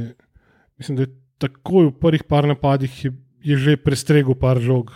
mislim, 0.79 0.99
da 0.99 1.07
je 1.07 1.15
takoj 1.39 1.91
v 1.91 1.97
prvih 2.01 2.25
par 2.27 2.47
napadih 2.49 2.95
je, 3.05 3.13
je 3.43 3.57
že 3.57 3.77
prestregel 3.79 4.35
par 4.35 4.59
žog, 4.63 4.91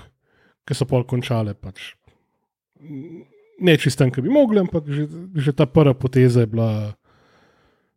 ki 0.66 0.74
so 0.74 0.86
pol 0.86 1.06
končale. 1.06 1.54
Pač. 1.54 1.94
Ne 3.60 3.76
čistem, 3.78 4.10
ki 4.10 4.22
bi 4.24 4.32
mogli, 4.32 4.62
ampak 4.62 4.86
že, 4.88 5.06
že 5.36 5.52
ta 5.52 5.66
prva 5.66 5.94
poteza 5.94 6.46
je 6.46 6.50
bila 6.50 6.94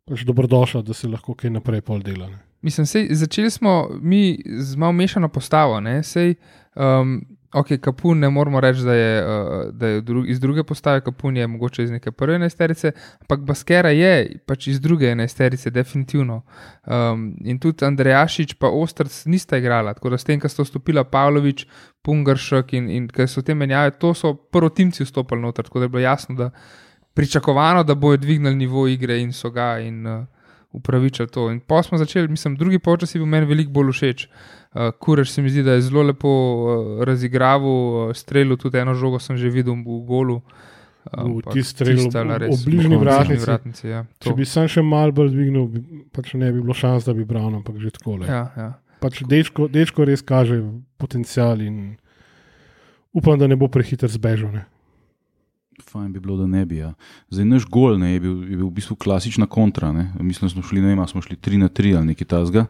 pač 0.04 0.26
dobrodošla, 0.26 0.82
da 0.84 0.94
se 0.94 1.08
lahko 1.08 1.34
kaj 1.34 1.54
naprej 1.54 1.82
pol 1.86 2.02
dela. 2.04 2.28
Ne. 2.28 2.42
Mislim, 2.64 2.86
sej, 2.86 3.08
začeli 3.10 3.50
smo 3.50 3.88
mi 4.00 4.38
z 4.46 4.76
malo 4.76 4.92
mešano 4.92 5.28
postavo. 5.28 5.80
ne. 5.80 6.02
Sej, 6.02 6.34
um, 6.74 7.20
ok, 7.52 7.76
Kapun 7.80 8.18
ne 8.18 8.30
moramo 8.30 8.60
reči, 8.60 8.80
da 8.80 8.94
je, 8.94 9.24
uh, 9.24 9.72
da 9.72 9.86
je 9.86 10.00
dru 10.00 10.24
iz 10.26 10.40
druge 10.40 10.64
postave, 10.64 11.00
Kapun 11.00 11.36
je 11.36 11.46
mogoče 11.46 11.84
iz 11.84 11.90
neke 11.90 12.10
prve 12.10 12.34
enajsterice, 12.34 12.92
ampak 13.20 13.40
Baskera 13.40 13.90
je 13.90 14.38
pač 14.46 14.66
iz 14.66 14.80
druge 14.80 15.10
enajsterice, 15.12 15.70
definitivno. 15.70 16.40
Um, 16.86 17.36
in 17.44 17.58
tudi 17.60 17.84
Andrejašič 17.84 18.54
pa 18.54 18.68
Ostrc 18.72 19.26
nista 19.26 19.60
igrala, 19.60 19.92
tako 19.94 20.14
da 20.14 20.18
s 20.18 20.24
tem, 20.24 20.40
ko 20.40 20.48
sta 20.48 20.64
vstopila 20.64 21.04
Pavlović, 21.04 21.66
Pungaršek 22.02 22.72
in, 22.72 22.88
in 22.90 23.08
ker 23.12 23.28
so 23.28 23.42
te 23.42 23.54
menjave, 23.54 23.92
to 24.00 24.14
so 24.14 24.32
prvotimci 24.34 25.04
vstopili 25.04 25.44
noter, 25.44 25.68
tako 25.68 25.84
da 25.84 25.84
je 25.84 25.88
bilo 25.88 26.00
jasno, 26.00 26.34
da 26.34 26.50
pričakovano, 27.14 27.84
da 27.84 27.94
bojo 27.94 28.16
dvignili 28.16 28.56
nivo 28.56 28.88
igre 28.88 29.20
in 29.20 29.32
so 29.32 29.50
ga 29.50 29.78
in 29.84 30.06
uh, 30.06 30.24
upravičili 30.74 31.28
to. 31.28 31.46
In 31.48 31.60
pa 31.60 31.80
smo 31.80 31.96
začeli, 31.96 32.28
mislim, 32.28 32.56
drugi 32.56 32.78
polčas 32.78 33.14
je 33.14 33.18
bil 33.18 33.26
meni 33.28 33.46
veliko 33.46 33.70
bolj 33.72 33.92
všeč. 33.92 34.26
Uh, 34.72 34.90
Kurež 34.92 35.28
se 35.28 35.38
mi 35.38 35.48
zdi, 35.48 35.62
da 35.62 35.72
je 35.72 35.82
zelo 35.82 36.02
lepo 36.02 36.28
uh, 36.28 36.66
razigraval, 37.04 37.70
uh, 38.02 38.12
streljal 38.12 38.56
tudi 38.56 38.78
eno 38.78 38.94
žogo, 38.94 39.18
sem 39.18 39.36
že 39.36 39.48
videl 39.48 39.74
v 39.76 40.02
golu. 40.02 40.40
V 41.04 41.12
Ampak 41.14 41.52
tisti 41.52 41.70
strel 41.76 41.96
tista 41.98 42.18
je 42.18 42.24
bila 42.24 42.38
v- 42.38 42.48
v 42.48 42.64
bližnji 42.64 42.96
v 42.96 43.00
vratnici. 43.00 43.44
vratnici 43.44 43.84
ja. 43.86 44.00
Če 44.18 44.32
bi 44.32 44.44
sam 44.44 44.64
še 44.66 44.82
malo 44.82 45.12
bolj 45.12 45.30
dvignil, 45.30 45.66
bi, 45.66 45.78
pač 46.08 46.32
ne 46.34 46.48
bi 46.48 46.58
bilo 46.58 46.72
šans, 46.72 47.04
da 47.04 47.12
bi 47.12 47.24
bral, 47.24 47.52
ampak 47.52 47.76
že 47.76 47.92
tako. 47.92 48.18
Ja. 48.18 48.26
Ja, 48.26 48.44
ja. 48.56 48.68
Pač 48.98 49.20
dečko, 49.22 49.68
dečko 49.68 50.02
res 50.02 50.22
kaže 50.22 50.64
potencial 50.96 51.60
in 51.60 51.96
upam, 53.12 53.36
da 53.36 53.46
ne 53.46 53.54
bo 53.54 53.68
prehiter 53.68 54.08
zbežal. 54.08 54.48
Ne. 54.50 54.64
Fajn 55.82 56.12
bi 56.12 56.20
bilo, 56.20 56.36
da 56.36 56.46
ne 56.46 56.62
bi. 56.62 56.76
Ja. 56.76 56.94
Zdaj, 57.28 57.44
naš 57.44 57.64
gol 57.66 57.98
ne, 57.98 58.12
je, 58.12 58.20
bil, 58.20 58.42
je 58.44 58.56
bil 58.56 58.66
v 58.66 58.72
bistvu 58.72 58.94
klasična 58.94 59.46
kontra. 59.46 59.92
Ne. 59.92 60.12
Mislim, 60.20 60.46
da 60.46 60.52
smo 60.52 60.62
šli, 60.62 60.80
ne 60.80 60.88
vem, 60.88 60.98
a 60.98 61.06
smo 61.06 61.18
šli 61.18 61.36
3 61.36 61.58
na 61.58 61.68
3 61.68 61.96
ali 61.96 62.06
nekaj 62.06 62.26
tasga. 62.26 62.66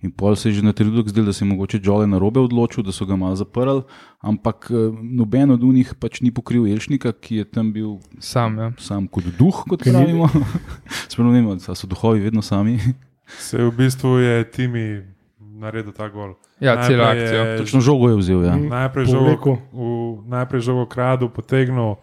In 0.00 0.10
pol 0.10 0.36
se 0.36 0.48
je 0.48 0.54
že 0.54 0.62
na 0.62 0.72
trenutek 0.72 1.08
zdelo, 1.08 1.26
da 1.26 1.32
se 1.32 1.44
je 1.44 1.48
mogoče 1.48 1.78
Džole 1.78 2.06
na 2.06 2.18
robe 2.18 2.40
odločil, 2.40 2.82
da 2.82 2.92
so 2.92 3.04
ga 3.04 3.16
malo 3.16 3.36
zaprli, 3.36 3.82
ampak 4.20 4.68
eh, 4.68 4.74
noben 5.02 5.50
od 5.50 5.62
njih 5.62 5.94
pač 5.94 6.20
ni 6.20 6.30
pokril 6.30 6.66
Elšnika, 6.66 7.12
ki 7.12 7.36
je 7.36 7.44
tam 7.46 7.72
bil 7.72 7.96
Sam, 8.18 8.58
ja. 8.58 8.72
sam 8.78 9.08
kot 9.08 9.24
duh, 9.38 9.64
kot 9.64 9.84
ni- 9.84 9.92
pravimo. 9.92 10.28
Sploh 11.10 11.26
ne 11.26 11.40
vem, 11.40 11.58
so 11.58 11.86
duhovi 11.86 12.20
vedno 12.20 12.42
sami. 12.42 12.78
Se 13.26 13.58
v 13.58 13.72
bistvu 13.72 14.18
je 14.18 14.44
Timi 14.46 15.02
naredil 15.40 15.92
ta 15.92 16.08
gol. 16.08 16.36
ja 16.60 16.76
celo 16.84 17.04
akcijo. 17.04 17.42
je- 17.42 17.58
Točno 17.58 17.80
žogo 17.80 18.08
je 18.08 18.16
vzel. 18.16 18.44
Ja. 18.44 18.56
Najprej 18.56 19.06
žogo, 19.06 19.58
v, 19.72 19.80
najprej 20.28 20.60
žogo 20.60 20.84
kradu, 20.86 21.28
potegnil, 21.28 21.96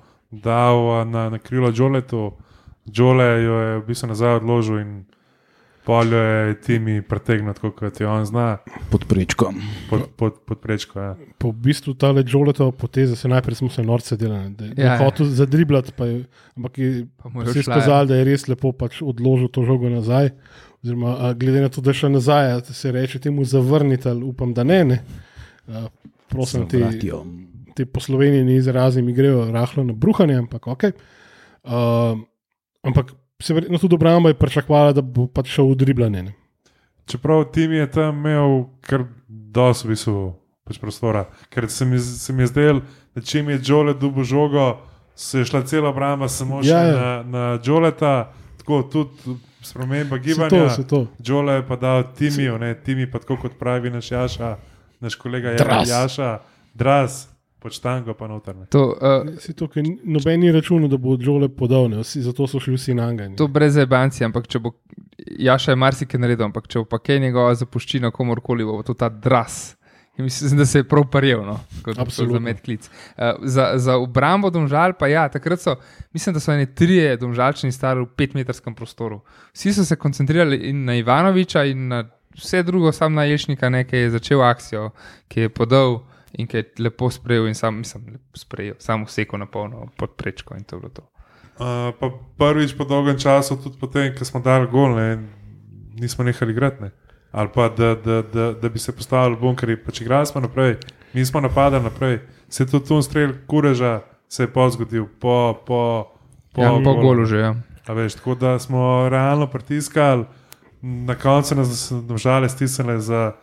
dal 0.43 1.05
na, 1.09 1.29
na 1.29 1.39
krilo 1.39 1.71
Džoletu, 1.71 2.31
Džole 2.89 3.43
jo 3.43 3.59
je 3.59 3.79
v 3.79 3.83
bistvu 3.87 4.07
nazaj 4.07 4.41
odložil 4.41 4.79
in 4.79 5.03
poljo 5.85 6.17
je 6.17 6.55
Timi 6.61 7.01
pretegnil, 7.01 7.53
kot 7.53 7.99
je 7.99 8.07
on 8.07 8.25
zna, 8.25 8.57
Pod 8.91 9.05
prečkom. 9.07 9.55
pod, 9.89 10.01
pod, 10.15 10.39
pod 10.47 10.59
prečko. 10.59 10.99
Ja. 10.99 11.15
Po 11.37 11.51
v 11.51 11.59
bistvu 11.67 11.93
ta 11.93 12.11
ležoletova 12.11 12.71
poteza, 12.71 13.15
se 13.15 13.27
najprej 13.27 13.55
smo 13.55 13.69
se 13.69 13.83
norce 13.83 14.17
delali, 14.17 14.49
da 14.49 14.65
je 14.65 14.73
Ja, 14.77 14.85
ja, 14.85 14.93
ja. 14.93 14.97
hotel 15.03 15.25
zadriblati, 15.25 15.91
pa 15.95 16.05
je, 16.05 16.23
ampak 16.57 16.77
je 16.77 17.05
Pa 17.23 17.45
se 17.51 17.59
je 17.59 17.63
šla, 17.63 17.83
ja. 17.87 18.05
da 18.05 18.15
je 18.15 18.23
res 18.23 18.47
lepo 18.47 18.71
pač 18.71 19.01
odložil 19.01 19.47
to 19.47 19.63
žogo 19.63 19.89
nazaj. 19.89 20.31
Oziroma, 20.83 21.15
a, 21.19 21.33
glede 21.33 21.61
na 21.61 21.69
to, 21.69 21.81
da 21.81 21.91
je 21.91 21.93
šel 21.93 22.11
nazaj, 22.11 22.61
se 22.71 22.91
reče 22.91 23.19
temu 23.19 23.43
zavrniti, 23.43 24.07
ali 24.09 24.23
upam, 24.23 24.53
da 24.53 24.63
ne. 24.63 24.83
ne. 24.83 25.03
A, 25.67 25.87
prosim, 26.27 26.67
te, 26.67 26.77
Vratijo. 26.77 27.23
Te 27.73 27.85
po 27.85 27.99
Sloveniji 27.99 28.43
ni 28.43 28.55
izrazi, 28.55 29.01
mi 29.01 29.13
grejo 29.13 29.45
rahlo 29.47 29.83
na 29.83 29.93
bruhanje, 29.93 30.35
ampak 30.35 30.67
ok. 30.67 30.83
Uh, 31.63 32.19
ampak 32.81 33.11
se 33.39 33.53
verjetno 33.53 33.77
tudi 33.77 33.95
obramba 33.95 34.29
je 34.29 34.33
pričakovala, 34.35 34.93
da 34.93 35.01
bo 35.01 35.27
pač 35.27 35.47
šel 35.49 35.67
v 35.67 35.75
driblanje. 35.75 36.23
ne. 36.23 36.33
Čeprav 37.05 37.43
Timi 37.45 37.75
je 37.75 37.91
tam 37.91 38.15
imel 38.17 38.53
kar 38.81 39.03
dosti 39.27 39.87
v 39.87 39.91
bistvu 39.91 40.33
pač 40.63 40.77
prostora, 40.77 41.25
ker 41.49 41.67
se 41.67 41.85
mi, 41.85 41.99
se 41.99 42.33
mi 42.33 42.43
je 42.43 42.47
zdelo, 42.47 42.81
da 43.13 43.21
čim 43.21 43.49
je 43.49 43.59
Džole 43.59 43.93
dubo 43.93 44.23
žogo, 44.23 44.77
se 45.13 45.39
je 45.39 45.45
šla 45.45 45.61
cela 45.63 45.89
obramba 45.89 46.27
samo 46.27 46.61
še 46.63 46.69
Ja, 46.69 46.79
ja, 46.79 46.87
ja. 46.87 46.95
na, 46.95 47.23
na 47.25 47.59
Džoleta, 47.59 48.31
tako 48.57 48.83
tudi 48.83 49.35
sprememba 49.61 50.15
Se 50.15 50.23
gibanja. 50.23 50.49
to, 50.49 50.69
se 50.71 50.87
to. 50.87 51.07
Džole 51.19 51.53
je 51.53 51.67
pa 51.67 51.75
dal 51.75 52.03
Timiju, 52.13 52.57
ne 52.57 52.73
Timi 52.75 53.05
pa 53.05 53.19
tako 53.19 53.37
kot 53.37 53.59
pravi 53.59 53.89
naš 53.89 54.11
Jaša, 54.11 54.55
naš 54.99 55.15
kolega 55.15 55.49
Ja- 55.49 55.57
Dras. 55.57 55.89
Jaša, 55.89 56.39
Dras, 56.73 57.27
počtango 57.63 58.13
pa 58.19 58.27
notrne. 58.27 58.67
To, 58.75 58.83
uh, 58.93 59.29
Si 59.39 59.55
to, 59.55 59.69
ker 59.71 59.85
noben 60.03 60.43
ni 60.43 60.51
računal, 60.51 60.91
da 60.91 60.99
bo 60.99 61.15
Džole 61.17 61.47
podal, 61.49 61.87
ne, 61.93 62.01
vsi, 62.03 62.21
zato 62.25 62.47
so 62.47 62.59
šli 62.59 62.75
vsi 62.75 62.97
na 62.97 63.07
Angani. 63.07 63.37
to 63.39 63.47
brez 63.47 63.77
ebanci, 63.79 64.25
ampak 64.27 64.49
če 64.51 64.59
bo. 64.59 64.75
Jaša 65.39 65.71
je 65.71 65.79
marsikaj 65.79 66.19
naredil, 66.19 66.49
ampak 66.49 66.67
če 66.67 66.83
bo 66.83 66.89
pa 66.91 66.99
kaj 66.99 67.21
njegova 67.23 67.55
zapuščina 67.55 68.11
komorkoli, 68.11 68.65
bo 68.67 68.81
to 68.83 68.93
ta 68.97 69.09
dras. 69.09 69.77
In 70.17 70.27
mislim, 70.27 70.59
da 70.59 70.65
se 70.69 70.79
je 70.79 70.85
prav 70.85 71.07
paril, 71.09 71.39
no, 71.41 71.55
kot 71.81 71.97
Absolutno. 71.97 72.37
za 72.37 72.39
medklic. 72.45 72.89
Uh, 73.17 73.31
za, 73.49 73.71
za 73.81 73.95
obrambo 73.97 74.51
domžal, 74.53 74.93
pa 74.99 75.07
ja, 75.09 75.23
takrat 75.29 75.61
so, 75.61 75.73
mislim, 76.13 76.35
da 76.35 76.39
so 76.43 76.53
eni 76.53 76.67
trije 76.69 77.15
domžalčani 77.17 77.73
stari 77.73 78.03
v 78.03 78.11
petmetrskem 78.17 78.75
prostoru. 78.77 79.23
Vsi 79.53 79.73
so 79.73 79.85
se 79.85 79.97
koncentrirali 79.97 80.59
in 80.69 80.83
na 80.85 80.99
Ivanoviča, 81.01 81.63
in 81.65 81.87
na 81.87 82.03
vse 82.37 82.61
drugo, 82.63 82.91
sam 82.91 83.13
na 83.13 83.23
Ješnika, 83.23 83.69
ne, 83.69 83.83
ki 83.89 84.05
je 84.05 84.11
začel 84.19 84.41
akcijo, 84.41 84.89
ki 85.27 85.47
je 85.47 85.49
podal 85.49 86.03
in 86.33 86.47
ki 86.47 86.57
je 86.57 86.63
lepo 86.79 87.09
sprejel, 87.11 87.47
in 87.47 87.55
sam, 87.55 87.77
mislim, 87.77 88.03
lepo 88.17 88.37
sprejel, 88.37 88.75
samo 88.79 89.05
vseko 89.05 89.37
na 89.37 89.45
polno 89.45 89.87
pod 89.97 90.15
prečko 90.17 90.55
in 90.57 90.63
to 90.63 90.75
je 90.75 90.79
bilo 90.79 90.91
to. 90.91 91.03
Uh, 91.53 91.93
pa 91.99 92.09
prvič 92.37 92.73
po 92.77 92.85
dolgem 92.85 93.19
času, 93.19 93.57
tudi 93.61 93.77
potem, 93.79 94.15
ko 94.17 94.25
smo 94.25 94.39
dali 94.41 94.67
gol, 94.67 94.95
ne, 94.95 95.17
nismo 95.99 96.23
nehali 96.23 96.51
igrati. 96.51 96.83
Ne. 96.83 96.91
Ali 97.31 97.49
pa 97.53 97.69
da, 97.69 97.95
da, 97.95 98.21
da, 98.21 98.53
da 98.53 98.69
bi 98.69 98.79
se 98.79 98.95
postavili 98.95 99.37
bunkeri. 99.41 99.77
Pač 99.77 100.01
igrali 100.01 100.25
smo 100.25 100.41
naprej, 100.41 100.75
mi 101.13 101.25
smo 101.25 101.41
napadali 101.41 101.83
naprej. 101.83 102.19
Se 102.49 102.63
je 102.63 102.67
tudi 102.67 102.87
tu 102.87 103.01
strel 103.01 103.33
kureža, 103.47 104.01
se 104.29 104.43
je 104.43 104.53
pa 104.53 104.69
zgodil 104.69 105.05
po, 105.19 105.53
po, 105.65 106.07
po, 106.53 106.61
Ja, 106.61 106.73
po 106.83 106.93
golu. 106.93 107.25
že. 107.25 107.37
Ja. 107.37 107.55
A 107.87 107.93
Veš, 107.93 108.15
tako 108.15 108.35
da 108.35 108.59
smo 108.59 109.09
realno 109.09 109.47
pritiskali, 109.47 110.25
na 110.81 111.15
koncu 111.15 111.55
nas 111.55 111.93
žale 112.15 112.49
stisnili 112.49 113.01
za, 113.01 113.33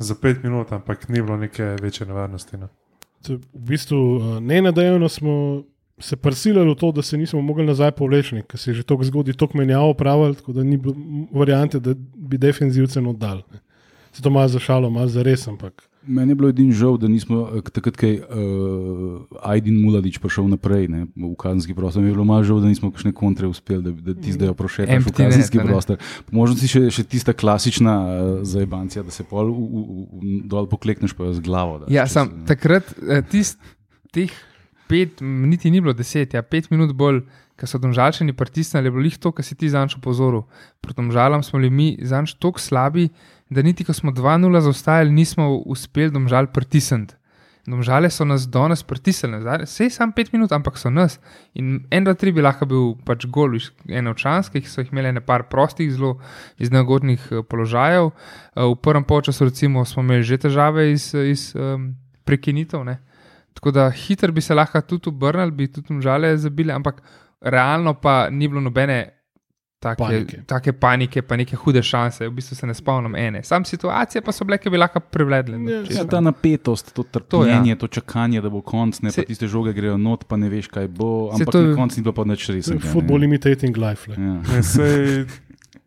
za 0.00 0.14
pet 0.14 0.42
minut, 0.42 0.72
ampak 0.72 1.08
ni 1.08 1.22
bilo 1.22 1.36
neke 1.36 1.76
večje 1.82 2.06
nevarnosti. 2.06 2.56
No. 2.56 2.68
To 3.22 3.32
je 3.32 3.38
V 3.38 3.42
bistvu 3.52 4.16
uh, 4.16 4.38
nenadejano 4.40 5.08
smo 5.08 5.62
se 5.98 6.16
prsilili 6.16 6.70
v 6.70 6.74
to, 6.74 6.92
da 6.92 7.02
se 7.02 7.16
nismo 7.16 7.40
mogli 7.40 7.66
nazaj 7.66 7.90
povleči, 7.92 8.42
ker 8.48 8.58
se 8.58 8.70
je 8.70 8.74
že 8.74 8.82
tako 8.82 9.04
zgodilo, 9.04 9.36
tako 9.36 9.58
menjavo 9.58 9.94
pravili, 9.94 10.34
tako 10.34 10.52
da 10.52 10.64
ni 10.64 10.76
bilo 10.76 10.94
variante, 11.32 11.80
da 11.80 11.94
bi 12.16 12.38
defenzivcem 12.38 13.06
oddali. 13.06 13.42
ne. 13.52 13.60
Se 14.12 14.22
to 14.22 14.30
malo 14.30 14.48
zašalo, 14.48 14.90
malo 14.90 15.08
za 15.08 15.22
res, 15.22 15.48
ampak 15.48 15.89
Meni 16.02 16.30
je 16.30 16.34
bilo 16.34 16.48
edino 16.48 16.72
žal, 16.72 16.96
da 16.96 17.08
nismo 17.08 17.42
eh, 17.50 17.60
takrat, 17.62 17.96
ko 17.96 18.06
je 18.06 18.14
uh, 18.16 18.28
Aidin 19.42 19.76
Muladič 19.76 20.16
prišel 20.16 20.48
naprej 20.48 20.88
ne, 20.88 21.04
v 21.10 21.34
kazenski 21.34 21.74
prostor. 21.74 22.00
Mi 22.00 22.08
je 22.08 22.14
bilo 22.14 22.24
malo 22.24 22.40
žal, 22.40 22.56
da 22.56 22.66
nismo 22.66 22.88
kakšne 22.88 23.12
kontre 23.12 23.44
uspeli, 23.46 23.82
da, 23.82 23.92
da 23.92 24.14
ti 24.14 24.32
zdaj 24.32 24.54
prošetaš 24.54 24.88
v 24.88 24.96
Empty 24.96 25.12
net, 25.12 25.20
kazenski 25.26 25.58
ne. 25.58 25.66
prostor. 25.66 26.00
Po 26.24 26.32
možnosti 26.34 26.66
še, 26.66 26.82
še 26.90 27.04
tista 27.04 27.32
klasična 27.32 27.94
uh, 28.00 28.12
zajebancija, 28.42 29.02
da 29.02 29.12
se 29.12 29.24
pol 29.24 29.50
v, 29.50 29.60
v, 29.60 29.82
v, 29.84 30.40
dol 30.46 30.64
poklekneš 30.66 31.12
pa 31.12 31.28
jo 31.28 31.36
z 31.36 31.40
glavo. 31.40 31.82
Da, 31.82 31.92
Ja, 31.92 32.04
če 32.04 32.12
sam 32.12 32.32
se- 32.32 32.48
takrat, 32.48 32.88
eh, 32.98 33.20
tist, 33.22 33.60
teh 34.10 34.32
pet, 34.88 35.20
niti 35.20 35.68
ni 35.68 35.80
bilo 35.80 35.92
deset, 35.92 36.32
ja, 36.32 36.40
pet 36.42 36.70
minut 36.70 36.96
bolj, 36.96 37.20
ko 37.54 37.68
so 37.68 37.76
domžalčani 37.76 38.32
pritisnili, 38.32 38.88
je 38.88 38.90
bilo 38.90 39.04
jih 39.04 39.20
to, 39.20 39.30
kar 39.30 39.44
si 39.44 39.52
ti 39.54 39.68
zanč 39.68 39.92
opozoril. 39.94 40.46
Proti 40.80 40.96
domžalam 40.96 41.44
smo 41.44 41.60
bili 41.60 41.68
mi 41.70 41.88
zanč 42.00 42.32
tako 42.34 42.56
slabi, 42.56 43.10
da 43.50 43.62
niti 43.62 43.84
ko 43.84 43.92
smo 43.92 44.12
2-0 44.12 44.60
zaostajali, 44.60 45.10
nismo 45.10 45.56
uspeli 45.66 46.10
domžal 46.10 46.46
pritisniti. 46.46 47.14
Domžale 47.66 48.08
so 48.10 48.24
nas 48.24 48.46
danes 48.48 48.82
pritisnili, 48.82 49.44
vse 49.62 49.84
je 49.84 49.90
samo 49.90 50.12
pet 50.16 50.32
minut, 50.32 50.52
ampak 50.52 50.78
so 50.78 50.90
nas. 50.90 51.18
In 51.54 51.84
en, 51.90 52.04
dva, 52.04 52.14
tri 52.14 52.32
bi 52.32 52.42
lahko 52.42 52.66
bil 52.66 52.94
pač 53.04 53.26
gol 53.28 53.58
občanske, 54.10 54.62
ki 54.62 54.70
so 54.70 54.80
jih 54.80 54.92
imeli 54.94 55.12
nekaj 55.18 55.44
prostih, 55.52 55.92
zelo 55.92 56.16
iz 56.58 56.72
neugodnih 56.72 57.28
eh, 57.30 57.42
položajev. 57.42 58.10
Eh, 58.10 58.64
V 58.64 58.74
prvem 58.80 59.04
polčasu, 59.04 59.44
recimo, 59.44 59.84
smo 59.84 60.02
imeli 60.02 60.22
že 60.22 60.38
težave 60.38 60.90
iz, 60.92 61.12
iz 61.14 61.52
um, 61.54 61.94
prekinitev. 62.24 62.84
Ne? 62.84 62.98
Tako 63.54 63.70
da 63.70 63.90
hitro 63.90 64.32
bi 64.32 64.40
se 64.40 64.54
lahko 64.54 64.80
tudi 64.80 65.08
obrnili, 65.08 65.50
bi 65.50 65.68
tudi 65.68 66.00
žale 66.00 66.36
zabili, 66.36 66.72
ampak 66.72 67.02
realno 67.40 67.94
pa 67.94 68.30
ni 68.30 68.48
bilo 68.48 68.60
nobene. 68.60 69.19
Take 69.80 69.96
Panike. 69.96 70.24
panike. 70.26 70.46
take 70.46 70.72
panike, 70.72 71.22
pa 71.22 71.36
neke 71.36 71.56
hude 71.56 71.80
šanse, 71.80 72.28
v 72.28 72.30
bistvu 72.30 72.54
se 72.54 72.66
ne 72.66 72.74
spomnim 72.74 73.14
ene. 73.16 73.40
Sam 73.42 73.64
situacije 73.64 74.20
pa 74.20 74.32
so 74.32 74.44
bile, 74.44 74.58
ki 74.58 74.68
bi 74.70 74.76
lahko 74.76 75.00
privledle. 75.00 75.56
Ja, 75.64 75.78
Ja, 75.90 76.04
ta 76.04 76.20
napetost, 76.20 76.92
to 76.92 77.02
trpljenje, 77.02 77.74
to, 77.74 77.80
To, 77.80 77.88
to 77.88 77.94
čakanje, 77.94 78.40
da 78.40 78.50
bo 78.50 78.60
konc, 78.60 79.00
ne 79.00 79.10
Se- 79.10 79.22
pa 79.22 79.26
tiste 79.26 79.48
žoge 79.48 79.72
grejo 79.72 79.96
not, 79.96 80.24
pa 80.24 80.36
ne 80.36 80.48
veš, 80.48 80.68
kaj 80.68 80.88
bo. 80.88 81.30
Ampak 81.32 81.48
to- 81.48 81.62
na 81.62 81.74
koncu 81.74 81.96
ni 81.96 82.02
bilo 82.02 82.12
pa 82.12 82.24
nič 82.24 82.48
je 82.48 82.54
resnega. 82.54 82.92
football 82.92 83.24
imitating 83.24 83.72
life. 83.74 84.04
le. 84.06 84.16
Ja. 84.18 84.34
Ne, 84.46 84.62
sej, 84.62 85.24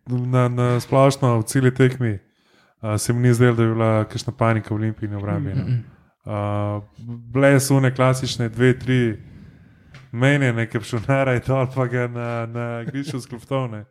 na, 0.07 0.47
na 0.49 0.79
splošno 0.79 1.39
v 1.39 1.43
celi 1.43 1.71
tekmi 1.71 2.17
uh, 2.81 2.97
se 2.97 3.13
mi 3.13 3.19
ni 3.19 3.33
zdelo, 3.33 3.55
da 3.55 3.63
bi 3.63 3.69
bila 3.69 4.05
kakšna 4.05 4.33
panika 4.33 4.73
v 4.73 4.77
Olimpiji 4.79 5.07
in 5.07 5.15
obrambi. 5.15 5.53
No. 5.53 5.63
Uh, 6.25 6.81
bile 7.29 7.59
so 7.59 7.75
one 7.75 7.91
klasične 7.91 8.49
dve, 8.49 8.73
tri 8.73 9.17
mene, 10.13 10.53
nekaj 10.53 10.81
pšunara 10.81 11.35
in 11.37 11.43
dol, 11.47 11.67
pa 11.73 11.87
ga 11.91 12.07
na, 12.07 12.29
na 12.45 12.67
grišču 12.87 13.21
skloptovne. 13.23 13.83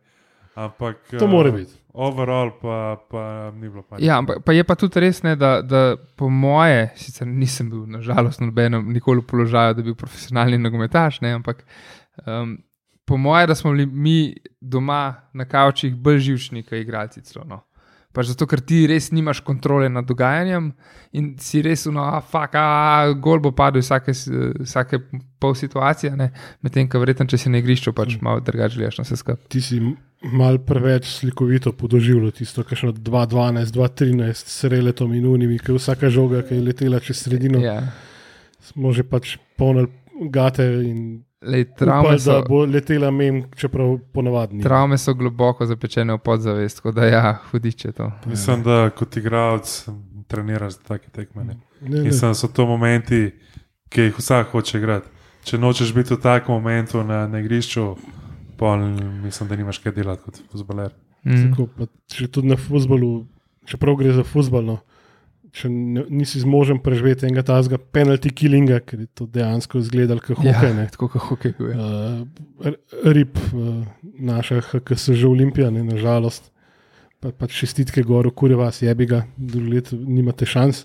Ampak 0.55 1.15
To 1.19 1.27
mora 1.27 1.51
biti. 1.51 1.73
Overall 1.93 2.51
pa, 2.61 2.97
pa 3.09 3.51
ni 3.55 3.69
bilo 3.69 3.81
panike. 3.81 4.05
Ja, 4.05 4.17
ampak 4.17 4.43
pa 4.45 4.53
je 4.53 4.63
pa 4.63 4.75
tudi 4.77 5.01
res, 5.01 5.23
ne, 5.25 5.35
da, 5.35 5.61
da 5.61 5.95
po 6.17 6.29
moje, 6.29 6.91
sicer 6.97 7.27
nisem 7.27 7.69
bil 7.69 7.87
nažalost 7.89 8.41
nobenem 8.41 8.85
nikoli 8.93 9.21
v 9.21 9.29
položaju, 9.29 9.73
da 9.73 9.81
bi 9.81 9.91
bil 9.91 9.97
profesionalni 9.97 10.57
nogometaš, 10.61 11.19
ne, 11.25 11.33
ampak 11.37 11.65
um, 12.25 12.57
po 13.05 13.17
moje, 13.17 13.47
da 13.47 13.55
smo 13.55 13.71
bili 13.71 13.85
mi 13.85 14.17
doma 14.61 15.29
na 15.33 15.45
kavčih 15.45 15.95
bolj 15.95 16.19
živčni, 16.29 16.63
kot 16.63 16.79
igralci. 16.79 17.21
Celo, 17.21 17.45
no. 17.49 17.61
Pač 18.13 18.29
zato, 18.29 18.45
ker 18.49 18.61
ti 18.61 18.83
res 18.89 19.09
nimaš 19.09 19.41
kontrole 19.41 19.87
nad 19.89 20.05
dogajanjem 20.05 20.69
in 21.17 21.31
si 21.41 21.63
res, 21.65 21.87
no, 21.89 22.03
a, 22.05 22.21
fuck, 22.21 22.53
a, 22.53 23.09
gol 23.17 23.41
bo 23.41 23.49
padel 23.57 23.81
vsake, 23.81 24.13
vsake 24.61 24.99
pol 25.41 25.55
situacije, 25.57 26.13
medtem 26.61 26.89
ko 26.89 27.01
verjetno, 27.01 27.25
če 27.29 27.41
si 27.41 27.53
na 27.53 27.61
igrišču, 27.63 27.93
pač 27.97 28.19
malo 28.21 28.43
drugače 28.45 28.77
gledaš 28.77 29.01
na 29.01 29.07
vse 29.07 29.17
skupaj. 29.17 29.49
Ti 29.49 29.63
si 29.65 29.81
mal 30.23 30.61
preveč 30.63 31.09
slikovito 31.09 31.73
podoživljal 31.75 32.31
tisto, 32.37 32.63
kar 32.63 32.79
še 32.79 32.93
2-12, 33.01 33.73
2-13, 33.75 34.53
s 34.53 34.71
reletom 34.71 35.17
in 35.17 35.25
unimi, 35.27 35.57
ki 35.59 35.73
je 35.73 35.81
vsaka 35.81 36.13
žoga, 36.13 36.45
ki 36.47 36.59
je 36.59 36.67
letela 36.69 37.01
čez 37.03 37.25
sredino. 37.25 37.59
Ja. 37.65 37.81
Smo 38.63 38.93
že 38.95 39.03
pač 39.03 39.35
polnili 39.59 39.89
gate 40.29 40.69
in 40.85 41.23
Lej, 41.43 41.65
travme, 41.75 42.01
upali, 42.01 42.17
da 42.17 42.37
so, 42.39 42.43
bo 42.49 42.65
letela 42.65 43.11
mem, 43.11 43.43
čeprav 43.55 43.97
ponavadi. 44.13 44.61
travme 44.63 44.97
so 44.97 45.13
globoko 45.13 45.65
zapečene 45.65 46.13
v 46.13 46.17
podzavest, 46.17 46.77
tako 46.77 46.91
da 46.91 47.05
ja, 47.05 47.37
hudiče 47.51 47.91
to. 47.91 48.11
Mislim, 48.25 48.63
da 48.63 48.89
kot 48.89 49.17
igralec 49.17 49.85
treniraš 50.27 50.73
za 50.73 50.79
take 50.87 51.09
tekme. 51.09 51.43
ne. 51.43 51.57
Ne, 51.81 51.89
ne. 51.89 52.03
Mislim, 52.03 52.31
da 52.31 52.35
so 52.35 52.47
to 52.47 52.65
momenti, 52.65 53.31
ki 53.89 54.01
jih 54.01 54.19
vsak 54.19 54.51
hoče 54.51 54.77
igrati. 54.77 55.09
Če 55.43 55.57
nočeš 55.57 55.93
biti 55.93 56.13
v 56.13 56.21
takem 56.23 56.55
momentu 56.55 57.03
na, 57.03 57.27
na 57.27 57.39
igrišču, 57.39 57.95
pa 58.57 58.75
mislim, 58.77 59.49
da 59.49 59.55
nimaš 59.55 59.77
kaj 59.83 59.91
delati 59.91 60.23
kot 60.23 60.39
futboler. 60.51 60.93
Mm. 61.23 61.51
Tako, 61.51 61.67
pa, 61.77 61.87
če 62.15 62.27
tudi 62.31 62.47
na 62.47 62.55
futbolu, 62.59 63.25
čeprav 63.67 63.99
gre 63.99 64.13
za 64.15 64.23
futbol, 64.23 64.63
no, 64.63 64.77
če 65.53 65.69
ne, 65.69 66.03
nisi 66.09 66.41
zmožen 66.41 66.79
preživeti 66.81 67.27
enega 67.27 67.43
tazga 67.45 67.77
penalty 67.77 68.31
killinga, 68.33 68.79
ker 68.81 69.03
je 69.05 69.09
to 69.13 69.27
dejansko 69.29 69.81
izgledalo 69.83 70.23
kot 70.23 70.39
hokej. 70.39 70.71
Ja, 70.73 70.87
tako 70.93 71.11
kot 71.13 71.27
hokej. 71.29 71.53
Ja. 71.69 71.89
Uh, 72.63 72.73
rib, 73.13 73.37
uh, 73.53 73.83
naša 74.01 74.61
HKS 74.71 75.13
že 75.13 75.29
Olimpija, 75.29 75.69
ne, 75.73 75.83
nažalost. 75.85 76.49
Pa, 77.21 77.31
pač 77.31 77.53
šestitke 77.61 78.01
gor, 78.03 78.27
kurje 78.35 78.57
vas 78.59 78.81
je 78.81 78.93
bi 78.97 79.05
ga, 79.07 79.23
drugo 79.37 79.75
leto 79.75 79.95
nimate 79.95 80.49
šans. 80.49 80.83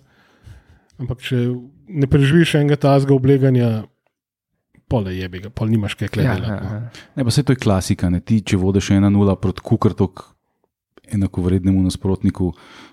Ampak 0.99 1.23
če 1.25 1.41
ne 1.89 2.07
preživiš 2.11 2.57
enega 2.61 2.77
tazga 2.83 3.15
obleganja, 3.17 3.87
pole 4.91 5.15
je 5.17 5.29
bi 5.31 5.41
ga, 5.45 5.51
pol 5.51 5.71
nimaš 5.73 5.97
kaj 5.99 6.11
Ja, 6.11 6.13
gledati. 6.15 6.43
ja, 6.51 6.61
no. 6.61 6.75
ja. 6.77 7.07
Ne, 7.17 7.25
pa 7.25 7.31
se 7.35 7.43
to 7.43 7.57
je 7.57 7.63
klasika. 7.63 8.11
Ne? 8.13 8.21
Ti, 8.21 8.41
če 8.45 8.59
vodiš 8.61 8.93
1-0 8.99 9.35
proti 9.41 9.65
Kukrtok, 9.65 10.27
enakovrednemu 11.09 11.83
nasprotniku, 11.87 12.53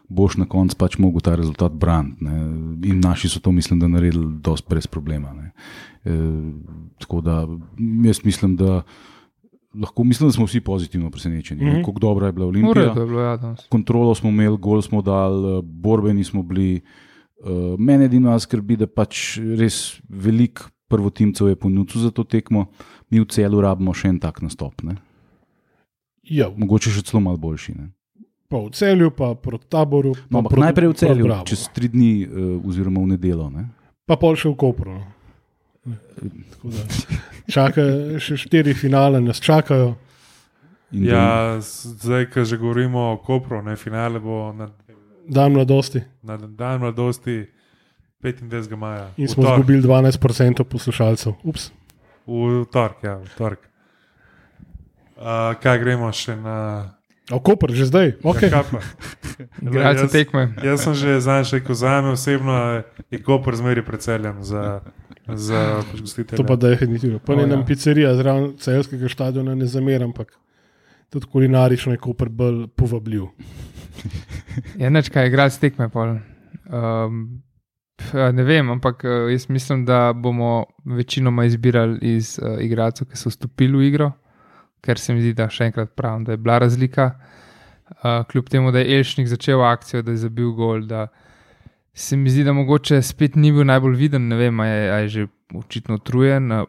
boš 0.10 0.38
na 0.38 0.46
koncu 0.46 0.78
pač 0.78 0.98
mogel 1.02 1.22
ta 1.22 1.36
rezultat 1.36 1.74
braniti. 1.74 2.24
ne. 2.24 2.36
In 2.90 3.00
naši 3.00 3.30
so 3.30 3.40
to, 3.40 3.52
mislim, 3.52 3.80
da 3.80 3.88
naredili 3.88 4.40
dosti 4.42 4.68
brez 4.70 4.88
problema. 4.88 5.34
ne. 5.34 5.52
E, 6.06 6.12
tako 7.00 7.22
da 7.22 7.48
jaz 8.06 8.26
mislim, 8.26 8.56
da. 8.56 8.82
Lahko 9.76 10.04
mislim, 10.04 10.30
da 10.30 10.34
smo 10.34 10.46
vsi 10.46 10.62
pozitivno 10.62 11.12
presenečeni. 11.12 11.66
Mm. 11.66 11.68
-hmm. 11.68 11.86
Kako 11.86 12.00
dobra 12.00 12.26
je 12.26 12.32
bila 12.32 12.48
Olimpija. 12.48 12.74
redu 12.74 13.00
je 13.00 13.08
bilo, 13.08 13.22
ja, 13.22 13.38
danes. 13.38 13.68
kontrolo 13.70 14.16
smo 14.16 14.30
imeli, 14.30 14.58
gol 14.58 14.82
smo 14.82 15.02
dali, 15.02 15.62
borbeni 15.64 16.24
smo 16.24 16.44
bili. 16.44 16.82
Uh, 17.46 17.80
mene 17.80 18.06
edino 18.06 18.40
skrbi, 18.40 18.76
da 18.76 18.88
pač 18.88 19.38
res 19.38 20.02
veliko 20.10 20.64
prvotimcev 20.88 21.48
je 21.48 21.56
ponudil 21.56 22.02
za 22.02 22.12
to 22.12 22.24
tekmo, 22.24 22.66
mi 23.10 23.20
v 23.20 23.28
celu 23.30 23.62
rabimo 23.62 23.94
še 23.94 24.14
en 24.14 24.20
tak 24.20 24.42
nastop. 24.42 24.84
Ne? 24.84 24.98
Ja, 26.26 26.50
Mogoče 26.50 26.94
še 26.94 27.06
celo 27.06 27.22
malo 27.22 27.38
boljši. 27.38 27.76
Ne? 27.78 27.92
Pa 28.46 28.58
v 28.58 28.70
celju, 28.72 29.10
pa 29.12 29.34
proti 29.34 29.66
taboru. 29.68 30.14
No, 30.26 30.32
pa 30.32 30.38
ampak 30.40 30.52
proti- 30.52 30.66
najprej 30.66 30.88
v 30.88 30.96
celju, 30.96 31.26
čez 31.44 31.68
tri 31.70 31.88
dni, 31.88 32.12
uh, 32.24 32.30
oziroma 32.62 33.02
v 33.02 33.08
nedelo. 33.10 33.50
Ne? 33.50 33.70
pa 34.06 34.16
pol 34.16 34.36
še 34.36 34.50
v 34.50 34.56
Kopru. 34.56 34.94
No. 34.94 35.06
Tako 36.52 36.70
da 36.70 36.82
Čaka, 37.46 37.82
še 38.18 38.38
štiri 38.38 38.74
finale 38.74 39.18
nas 39.20 39.38
čakajo. 39.38 39.96
In 40.92 41.06
Ja, 41.06 41.58
zdaj, 41.60 42.30
ko 42.30 42.42
že 42.42 42.56
govorimo 42.56 43.12
o 43.12 43.18
Kopru, 43.18 43.62
ne, 43.62 43.76
finale 43.76 44.20
bo 44.20 44.54
na, 44.54 44.70
Dan 45.26 45.54
mladosti 45.54 46.02
na 46.22 46.38
dan 46.38 46.80
mladosti 46.80 47.50
25. 48.22 48.76
maja. 48.76 49.10
in 49.18 49.28
smo 49.28 49.44
torek. 49.44 49.58
izgubili 49.58 49.82
12% 49.82 50.64
poslušalcev. 50.64 51.34
Ups. 51.44 51.72
V 52.26 52.66
torek, 52.66 53.02
ja, 53.04 53.18
v 53.18 53.30
torek. 53.36 53.62
Uh, 55.16 55.54
kaj 55.56 55.78
gremo 55.80 56.12
še 56.12 56.36
na 56.36 56.58
Koper, 57.30 57.74
že 57.74 57.90
zdaj. 57.90 58.22
Okay. 58.22 58.54
Ja? 58.54 58.62
Igralce 59.66 60.06
Jaz- 60.06 60.14
tekme. 60.14 60.54
Jaz 60.62 60.86
sem 60.86 60.94
že 60.94 61.18
zadnjič 61.18 61.58
rekel, 61.58 61.76
za 61.76 62.02
me 62.02 62.14
osebno 62.14 62.84
je 63.10 63.20
Koper 63.24 63.56
zmeri 63.58 63.82
predseljen 63.82 64.44
za, 64.46 64.82
za 65.26 65.82
gostitelje. 65.92 66.38
To 66.38 66.46
pa 66.46 66.56
definitivno. 66.56 67.20
Pa 67.20 67.36
ne 67.36 67.50
ja. 67.50 67.56
nam 67.58 67.66
pizzerija 67.66 68.14
zraven 68.16 68.54
celskega 68.62 69.10
stadiona 69.10 69.56
ne 69.56 69.66
zameram, 69.66 70.14
ampak 70.14 70.38
tudi 71.10 71.26
kulinarično 71.26 71.98
je 71.98 71.98
Koper 71.98 72.30
bolj 72.30 72.68
povabljiv. 72.76 73.26
Ja, 74.80 74.88
neč 74.88 75.10
kaj, 75.12 75.28
igralec 75.28 75.58
tekme. 75.60 75.90
pol. 75.92 76.16
Um, 76.72 77.42
ne 78.14 78.44
vem, 78.44 78.70
ampak 78.72 79.04
eh, 79.04 79.32
jaz 79.32 79.50
mislim, 79.50 79.86
da 79.86 80.14
bomo 80.14 80.66
večinoma 80.86 81.46
izbirali 81.46 82.00
iz 82.02 82.40
uh, 82.40 82.62
igralcev, 82.64 83.08
ki 83.08 83.18
so 83.18 83.30
vstopili 83.30 83.78
v 83.78 83.88
igro, 83.88 84.12
ker 84.86 85.02
se 85.02 85.14
mi 85.14 85.24
zdi, 85.24 85.34
da 85.38 85.50
še 85.52 85.70
enkrat 85.72 85.96
pravim, 85.98 86.26
da 86.28 86.36
je 86.36 86.42
bila 86.42 86.60
razlika. 86.64 87.12
Uh, 87.86 88.24
kljub 88.30 88.50
temu, 88.50 88.72
da 88.74 88.82
je 88.82 88.98
Elšnik 88.98 89.28
začel 89.30 89.62
akcijo, 89.66 90.02
da 90.06 90.14
je 90.14 90.24
zabil 90.24 90.52
gol. 90.58 90.86
Da 90.90 91.08
se 91.94 92.18
mi 92.18 92.30
zdi, 92.34 92.46
da 92.46 92.54
mogoče 92.54 93.02
spet 93.06 93.36
ni 93.36 93.52
bil 93.54 93.68
najbolj 93.68 93.98
viden, 94.00 94.28
ne 94.30 94.40
vem, 94.40 94.60
a 94.60 94.68
je, 94.68 94.82
a 94.92 94.98
je 95.04 95.14
že 95.16 95.28
očitno 95.54 96.00
utrujen. 96.02 96.52
Uh, 96.52 96.66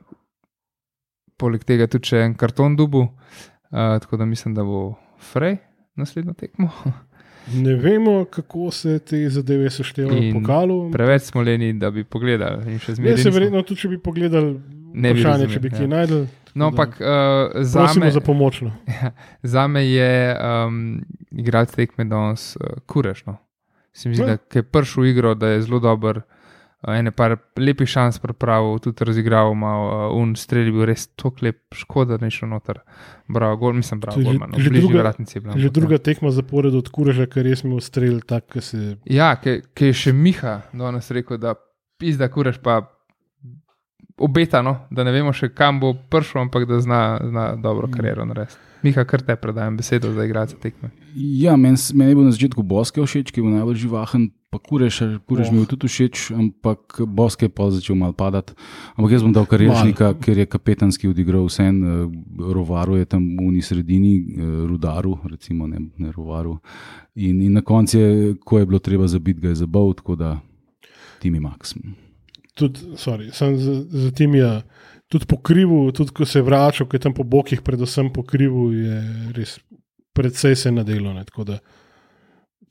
poleg 1.36 1.64
tega 1.68 1.88
tudi 1.90 2.12
še 2.12 2.24
en 2.24 2.36
karton 2.38 2.76
dubu, 2.76 3.06
uh, 3.06 3.96
tako 4.00 4.20
da 4.20 4.28
mislim, 4.28 4.56
da 4.56 4.64
bo 4.64 4.94
Frej 5.32 5.56
naslednjo 5.96 6.36
tekmo. 6.36 6.70
Ne 7.54 7.76
vemo, 7.78 8.24
kako 8.24 8.70
se 8.70 8.98
te 8.98 9.20
zadeve 9.30 9.70
seštevajo 9.70 10.18
v 10.18 10.32
pokalu. 10.34 10.90
Preveč 10.90 11.22
smo 11.22 11.42
leni, 11.46 11.72
da 11.78 11.92
bi 11.94 12.02
pogledali. 12.04 12.64
Ne, 12.66 12.78
zmeraj 12.94 13.22
se 13.22 13.30
verjetno 13.30 13.62
tudi, 13.62 13.80
če 13.84 13.90
bi 13.92 13.98
pogledali 14.02 14.56
Ne 14.96 15.12
bi 15.12 15.20
vprašanje, 15.20 15.44
razumeli, 15.44 15.54
če 15.54 15.60
bi 15.60 15.68
ja. 15.68 15.78
kaj 15.78 15.88
najdel. 15.92 16.22
No, 16.56 16.70
ampak 16.70 16.94
uh, 17.00 17.58
za, 17.60 17.84
me, 18.00 18.08
za 18.10 18.20
pomoč. 18.24 18.62
No. 18.64 18.72
za 19.54 19.66
me 19.68 19.82
je 19.84 20.12
um, 20.32 20.78
igrati 21.30 21.76
tekme 21.76 22.06
danes 22.08 22.54
uh, 22.56 22.78
kurešno. 22.88 23.36
Se 23.92 24.08
mi 24.08 24.14
zdi, 24.16 24.24
Ja. 24.24 24.26
da 24.26 24.36
ko 24.36 24.58
je 24.58 24.62
prišel 24.64 25.04
v 25.04 25.10
igro, 25.12 25.34
da 25.36 25.52
je 25.52 25.62
zelo 25.68 25.80
dober. 25.84 26.22
Uh, 26.80 26.96
ene 26.96 27.10
par 27.10 27.36
lepih 27.56 27.88
šans 27.88 28.18
pripravil, 28.20 28.78
tudi 28.78 29.04
razigral, 29.04 29.52
malo 29.54 30.08
uh, 30.08 30.16
un 30.16 30.32
strelj 30.36 30.72
bil 30.72 30.84
res 30.88 31.06
tako 31.12 31.44
lep, 31.44 31.60
škoda, 31.74 32.16
da 32.16 32.24
ni 32.24 32.32
šel 32.32 32.48
noter. 32.48 32.80
Bravo, 33.28 33.56
gol, 33.56 33.76
mislim, 33.76 34.00
bravo, 34.00 34.24
gol, 34.24 34.40
no, 34.40 34.56
že 34.56 34.70
druga- 34.70 35.02
vratnici 35.04 35.40
bila. 35.40 35.56
Že 35.56 35.68
ampak, 35.68 35.76
druga 35.76 35.98
tekma 35.98 36.30
zapored 36.32 36.72
od 36.74 36.88
kureža, 36.88 37.28
ker 37.28 37.44
res 37.44 37.64
imel 37.68 37.80
strelj 37.84 38.20
tak, 38.24 38.48
ki 38.52 38.64
se. 38.64 38.82
Ja, 39.04 39.34
ki 39.40 39.92
je 39.92 39.92
še 39.92 40.12
Miha 40.16 40.62
danes 40.72 41.10
rekel, 41.12 41.36
da 41.40 41.56
pizda 42.00 42.28
kureš 42.32 42.60
pa 42.64 42.80
obetano, 44.16 44.76
da 44.90 45.04
ne 45.04 45.12
vemo 45.12 45.32
še 45.36 45.50
kam 45.52 45.80
bo 45.80 45.92
prišel, 46.10 46.46
ampak 46.46 46.64
da 46.68 46.80
zna, 46.80 47.02
zna 47.24 47.50
dobro 47.60 47.90
kariero 47.92 48.24
narediti. 48.24 48.56
Miha, 48.84 49.04
kar 49.08 49.22
te 49.24 49.34
predajam 49.36 49.76
besedo 49.76 50.12
za 50.12 50.24
igralce 50.24 50.56
tekme. 50.62 50.90
Ja, 51.14 51.56
meni 51.56 51.76
meni 51.94 52.10
je 52.10 52.16
bil 52.16 52.24
na 52.24 52.32
začetku 52.32 52.62
Boske 52.62 53.02
všeč, 53.02 53.32
ki 53.32 53.40
je 53.40 53.44
bil 53.44 53.56
najbolj 53.56 53.80
živahen, 53.82 54.28
pa 54.52 54.60
kureš, 54.62 55.00
kureš 55.26 55.48
Oh. 55.48 55.52
mi 55.52 55.58
je 55.58 55.64
bil 55.64 55.70
tudi 55.72 55.90
všeč, 55.90 56.30
ampak 56.36 57.00
Boske 57.08 57.48
je 57.48 57.52
pa 57.52 57.68
začel 57.72 57.98
malo 57.98 58.12
padati. 58.12 58.54
Ampak 58.94 59.16
jaz 59.16 59.26
bom 59.26 59.34
dal 59.34 59.48
karjeršnika, 59.48 60.12
ker 60.22 60.38
je 60.38 60.46
kapetanski 60.46 61.10
odigral 61.10 61.48
vse 61.48 61.66
en, 61.66 61.82
uh, 61.82 62.52
rovaru 62.52 63.00
je 63.00 63.10
tam 63.10 63.24
v 63.36 63.48
uni 63.48 63.64
sredini, 63.64 64.14
uh, 64.22 64.64
rudaru, 64.70 65.18
recimo 65.24 65.66
ne, 65.66 65.82
ne 65.98 66.12
rovaru. 66.12 66.60
In, 67.16 67.42
in 67.42 67.52
na 67.58 67.64
koncu, 67.64 67.98
je, 67.98 68.34
ko 68.44 68.60
je 68.60 68.66
bilo 68.66 68.78
treba 68.78 69.08
zabiti, 69.08 69.40
ga 69.40 69.52
je 69.52 69.64
zabal, 69.66 69.92
tako 69.96 70.16
da 70.16 70.36
Timi 71.18 71.40
Max. 71.40 71.74
Tudi, 72.56 72.96
sorry, 72.96 73.30
sem 73.36 73.58
za, 73.60 73.74
za 73.84 74.10
tim 74.16 74.34
je 74.34 74.50
tudi 75.12 75.26
po 75.28 75.36
krivu, 75.36 75.92
tudi 75.92 76.14
ko 76.16 76.24
se 76.24 76.38
je 76.38 76.46
vračal, 76.46 76.88
ki 76.88 76.96
je 76.96 77.04
tam 77.04 77.14
po 77.14 77.24
bokih, 77.24 77.62
predvsem 77.62 78.08
po 78.12 78.24
krivu, 78.24 78.70
je 78.72 79.00
res 79.36 79.58
predvsej 80.16 80.56
se 80.56 80.72
nadelo. 80.72 81.12
Ne, 81.12 81.24
tako 81.28 81.44
da, 81.44 81.58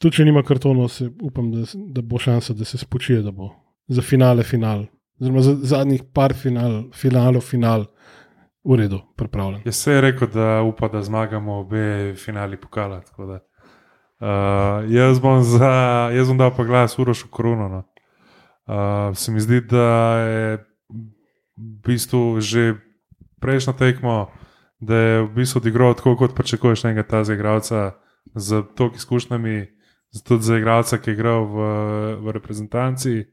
tudi 0.02 0.17
če 0.17 0.26
nima 0.26 0.43
kartonov, 0.43 0.89
se, 0.89 1.12
upam, 1.21 1.52
da, 1.54 1.67
da 1.93 2.02
bo 2.02 2.19
šansa, 2.19 2.58
da 2.58 2.65
se 2.65 2.82
spočije, 2.82 3.21
da 3.21 3.32
bo 3.32 3.52
za 3.88 4.02
finale 4.02 4.43
final. 4.43 4.88
Oziroma 5.21 5.41
za 5.45 5.54
zadnjih 5.63 6.04
par 6.13 6.34
final, 6.34 6.89
finalov, 6.93 7.45
final, 7.45 7.86
v 8.65 8.82
redu, 8.82 9.00
pripravljen. 9.15 9.62
Jaz 9.65 9.78
se 9.86 9.93
je 9.93 10.02
rekel, 10.02 10.28
da 10.34 10.63
upa, 10.65 10.89
da 10.91 11.04
zmagamo 11.06 11.60
obe 11.62 12.15
finali 12.17 12.58
pokala. 12.58 13.04
da, 13.17 13.39
Uh, 14.15 14.88
jaz, 14.88 15.19
bom 15.19 15.41
za, 15.43 16.10
jaz 16.15 16.30
bom 16.32 16.38
dal 16.39 16.54
pa 16.56 16.63
glas 16.63 16.93
Urošu 17.00 17.28
Korono. 17.28 17.67
No. 17.69 17.84
Uh, 18.65 19.17
se 19.17 19.32
mi 19.32 19.39
zdi, 19.39 19.62
da 19.62 20.17
je 20.17 20.58
v 20.58 21.82
bistvu 21.86 22.41
že 22.41 22.75
prejšnjo 23.39 23.73
tekmo, 23.73 24.32
da 24.80 24.95
je 24.95 25.21
v 25.21 25.30
bistvu 25.36 25.62
odigral 25.62 25.93
tako, 25.93 26.15
kot 26.17 26.36
pričakuješ 26.36 26.86
enega 26.86 27.04
tazga 27.04 27.36
igralca 27.36 27.91
z 28.36 28.63
toliko 28.75 28.95
izkušnjami, 28.95 29.67
tudi 30.25 30.43
za 30.43 30.58
igralca, 30.58 30.97
ki 30.97 31.10
je 31.10 31.13
igral 31.13 31.45
v, 31.45 31.58
v 32.25 32.32
reprezentanci. 32.32 33.25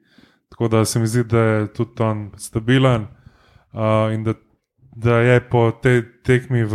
Tako 0.53 0.69
da 0.69 0.85
se 0.85 1.01
mi 1.01 1.07
zdi, 1.07 1.25
da 1.25 1.41
je 1.41 1.73
tudi 1.73 2.03
on 2.03 2.31
stabilen 2.37 3.03
uh, 3.73 4.13
in 4.13 4.25
da, 4.25 4.35
da 4.97 5.19
je 5.19 5.41
po 5.49 5.71
tej 5.73 6.03
tekmi 6.25 6.65
v 6.65 6.75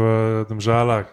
Domžalah, 0.50 1.06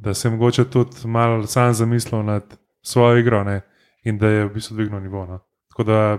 da 0.00 0.14
se 0.14 0.28
je 0.28 0.32
mogoče 0.32 0.64
tudi 0.64 1.08
malo 1.08 1.46
sam 1.46 1.74
zamislil 1.74 2.22
nad 2.22 2.44
svojo 2.82 3.16
igro 3.16 3.44
ne? 3.44 3.60
in 4.04 4.18
da 4.18 4.28
je 4.28 4.44
v 4.44 4.52
bistvu 4.54 4.76
dvignil 4.76 5.00
nivo. 5.00 5.26
No? 5.26 5.40
Tako 5.68 5.82
da 5.82 6.18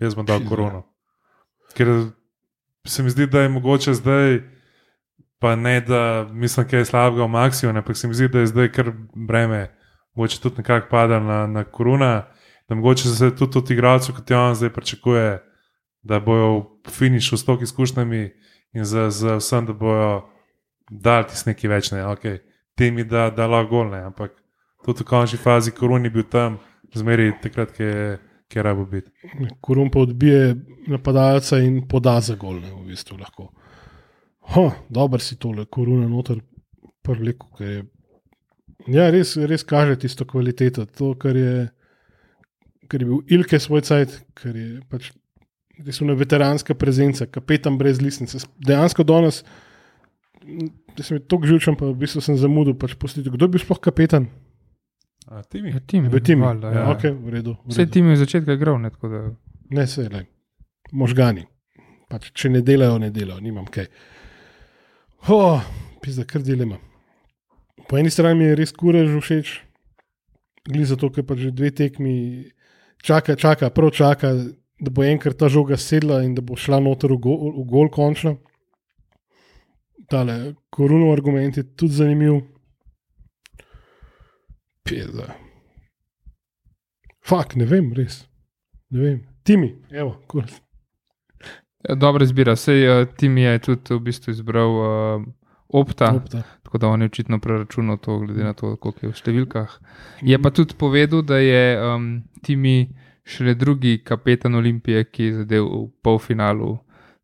jaz 0.00 0.14
bom 0.14 0.26
dal 0.26 0.42
korono. 0.48 0.84
Ker 1.74 1.88
se 2.86 3.02
mi 3.02 3.10
zdi, 3.10 3.26
da 3.26 3.42
je 3.42 3.48
mogoče 3.48 3.94
zdaj 3.94 4.40
Pa 5.42 5.56
ne, 5.56 5.80
da 5.80 6.28
mislim, 6.32 6.66
da 6.70 6.76
je 6.76 6.84
slabega 6.84 7.24
v 7.24 7.28
maksimu, 7.28 7.72
ampak 7.78 7.96
se 7.96 8.08
mi 8.08 8.14
zdi, 8.14 8.28
da 8.28 8.38
je 8.38 8.46
zdaj 8.46 8.68
kar 8.72 8.92
breme, 9.14 9.74
mogoče 10.14 10.40
tudi 10.40 10.54
nekako 10.58 10.86
pada 10.90 11.20
na, 11.20 11.46
na 11.46 11.64
koruna, 11.64 12.26
da 12.68 12.74
mogoče 12.74 13.08
se 13.08 13.36
tudi 13.36 13.58
od 13.58 13.70
igralcev, 13.70 14.14
kot 14.14 14.30
je 14.30 14.36
on 14.36 14.54
zdaj 14.54 14.70
pričakuje, 14.70 15.42
da 16.02 16.20
bojo 16.20 16.78
v 16.86 16.90
finišu 16.90 17.36
s 17.36 17.44
toliko 17.44 17.64
izkušnjami 17.64 18.30
in 18.72 18.84
za, 18.84 19.10
za 19.10 19.36
vsem, 19.36 19.66
da 19.66 19.72
bojo 19.72 20.30
dali 20.90 21.26
tisti 21.26 21.50
neki 21.50 21.68
več, 21.68 21.90
ne, 21.90 22.06
ok, 22.06 22.22
temi, 22.78 23.04
da, 23.04 23.30
da 23.30 23.46
lahko 23.46 23.70
golne, 23.70 24.04
ampak 24.06 24.38
tudi 24.86 25.02
v 25.02 25.08
končni 25.10 25.42
fazi 25.42 25.74
koruni 25.74 26.10
bil 26.10 26.22
tam, 26.22 26.60
zmeri 26.94 27.32
takrat, 27.42 27.74
ki 27.74 27.82
je, 27.82 28.18
ki 28.52 28.58
je 28.58 28.62
rabo 28.66 28.84
biti. 28.84 29.10
Korum 29.64 29.90
pa 29.90 30.02
odbije 30.04 30.54
napadalca 30.92 31.58
in 31.64 31.80
poda 31.88 32.18
za 32.20 32.36
gol, 32.36 32.60
ne, 32.60 32.68
v 32.76 32.92
bistvu 32.92 33.16
lahko. 33.16 33.48
Ha, 34.52 34.66
dober 34.92 35.22
si 35.24 35.38
tole, 35.40 35.64
koruna 35.72 36.08
noter 36.10 36.42
prvleko, 37.06 37.48
ker 37.56 37.70
je. 37.70 37.82
Ja, 38.92 39.06
res, 39.14 39.36
res 39.38 39.64
kaže 39.64 39.96
tisto 40.02 40.26
kvaliteto, 40.28 40.84
to, 40.98 41.12
kar 41.22 41.38
je, 41.38 41.68
kar 42.90 43.00
je 43.02 43.08
bil 43.08 43.38
Ilke 43.38 43.60
svoj 43.62 43.84
cajt, 43.86 44.18
ker 44.36 44.58
je 44.58 44.70
pač 44.90 45.12
res 45.86 46.02
una 46.04 46.16
veteranska 46.18 46.74
prezenca, 46.78 47.26
kapetan 47.30 47.78
brez 47.78 48.02
listnice. 48.02 48.42
Dejansko 48.66 49.06
danes, 49.08 49.40
da 50.96 51.06
sem 51.06 51.22
tako 51.22 51.48
živčen, 51.48 51.78
pa 51.78 51.88
v 51.88 51.96
bistvu 52.02 52.20
sem 52.24 52.36
zamudil, 52.38 52.76
pač 52.78 52.98
postiti, 52.98 53.30
kdo 53.32 53.48
je 53.48 53.54
bil 53.54 53.62
sploh 53.62 53.80
kapetan? 53.80 54.28
A, 55.28 55.42
timi? 55.42 55.70
Ja, 55.70 55.80
tim, 55.80 56.08
V 56.08 56.20
tim. 56.20 56.40
valjda, 56.40 56.72
Ja, 56.72 56.80
ja. 56.80 56.90
okay, 56.90 57.10
v 57.12 57.28
redu. 57.30 57.56
v 57.64 57.68
Vse 57.68 57.78
redu. 57.80 57.92
tim 57.92 58.06
je 58.06 58.12
od 58.12 58.18
začetka 58.18 58.52
igral, 58.52 58.78
ne, 58.78 58.90
tako 58.90 59.08
da 59.08 59.20
Ne, 59.70 59.86
se 59.86 60.08
le. 60.08 60.26
Možgani. 60.92 61.46
Pač, 62.08 62.30
če 62.32 62.48
ne 62.50 62.60
delajo, 62.60 62.98
ne 62.98 63.10
delajo, 63.10 63.40
nimam 63.40 63.64
kaj. 63.66 63.86
Oh, 65.28 65.62
Pizda, 66.02 66.24
kar 66.24 66.42
dilema. 66.42 66.76
Po 67.88 67.96
eni 67.96 68.10
strani 68.10 68.34
mi 68.34 68.44
je 68.44 68.56
res 68.56 68.72
kurež 68.72 69.08
všeč, 69.14 69.52
glede 70.66 70.84
zato, 70.86 71.08
ker 71.10 71.24
pa 71.24 71.34
že 71.34 71.50
dve 71.50 71.70
tekmi 71.70 72.44
čaka, 73.02 73.36
čaka, 73.36 73.70
prav 73.70 73.90
čaka, 73.90 74.34
da 74.78 74.90
bo 74.90 75.02
enkrat 75.02 75.38
ta 75.38 75.48
žoga 75.48 75.76
sedla 75.76 76.22
in 76.22 76.34
da 76.34 76.42
bo 76.42 76.56
šla 76.56 76.80
noter 76.80 77.10
v 77.12 77.18
gol, 77.18 77.38
v 77.54 77.64
gol 77.64 77.88
končno. 77.88 78.36
Tale 80.08 80.54
koruno 80.70 81.12
argument 81.12 81.56
je 81.56 81.62
tudi 81.64 81.94
zanimiv. 81.94 82.42
Pizda. 84.84 85.34
Fak, 87.22 87.56
ne 87.56 87.64
vem, 87.64 87.92
res. 87.94 88.24
Ne 88.90 89.00
vem. 89.00 89.20
Timi, 89.46 89.70
evo, 89.90 90.16
kurz. 90.26 90.58
Ja, 91.88 91.94
Dobra 91.94 92.24
izbira. 92.24 92.56
Sej 92.56 92.82
uh, 92.88 93.06
tim 93.18 93.38
je 93.38 93.58
tudi 93.58 93.94
v 93.94 94.00
bistvu 94.00 94.30
izbral 94.34 94.74
uh, 94.78 95.24
opta, 95.68 96.12
Opta. 96.16 96.42
tako 96.62 96.78
da 96.78 96.88
on 96.88 97.02
je 97.02 97.06
očitno 97.10 97.38
preračunal 97.38 97.96
to, 97.98 98.18
glede 98.18 98.44
na 98.44 98.52
to, 98.52 98.76
koliko 98.76 99.06
je 99.06 99.12
v 99.12 99.18
številkah. 99.18 99.78
Je 100.22 100.38
pa 100.38 100.50
tudi 100.54 100.76
povedal, 100.78 101.22
da 101.26 101.38
je 101.42 101.64
um, 101.78 102.10
Timi 102.42 102.92
šele 103.24 103.54
drugi 103.54 104.00
kapetan 104.04 104.54
Olimpije, 104.58 105.04
ki 105.10 105.24
je 105.24 105.34
zadev 105.42 105.66
v 105.66 105.82
polfinalu 106.02 106.76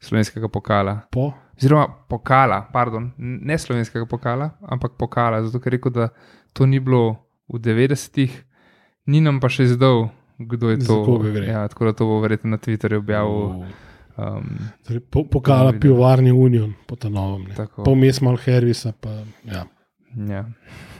slovenskega 0.02 0.48
pokala. 0.48 1.00
Po. 1.10 1.32
Oziroma 1.58 1.88
pokala, 2.10 2.62
pardon, 2.72 3.10
ne 3.18 3.58
slovenskega 3.58 4.06
pokala, 4.06 4.52
ampak 4.62 4.94
pokala, 4.98 5.42
zato 5.42 5.58
ker 5.58 5.74
je 5.74 5.78
rekel, 5.78 5.94
da 5.94 6.08
to 6.54 6.66
ni 6.66 6.78
bilo 6.78 7.27
v 7.48 7.60
90-ih, 7.64 8.32
ni 9.08 9.20
nam 9.24 9.40
pa 9.40 9.50
še 9.52 9.68
izdal, 9.70 10.08
kdo 10.38 10.70
je 10.70 10.82
to. 10.84 10.98
Ja, 11.42 11.66
tako 11.68 11.88
da 11.88 11.92
to 11.96 12.08
bo 12.08 12.20
verjetno 12.22 12.50
na 12.54 12.58
Twitterju 12.62 13.00
objavil. 13.00 13.64
Um, 14.18 14.58
Torej, 14.86 15.00
po, 15.10 15.24
pokala 15.24 15.72
pivovarni 15.78 16.32
Union, 16.32 16.74
po 16.86 16.96
ta 16.96 17.08
novem. 17.08 17.46
Pomes 17.84 18.20
malo 18.20 18.38
Hervisa. 18.42 18.92
Pa, 19.00 19.22
ja. 19.46 19.64
ja. 20.28 20.44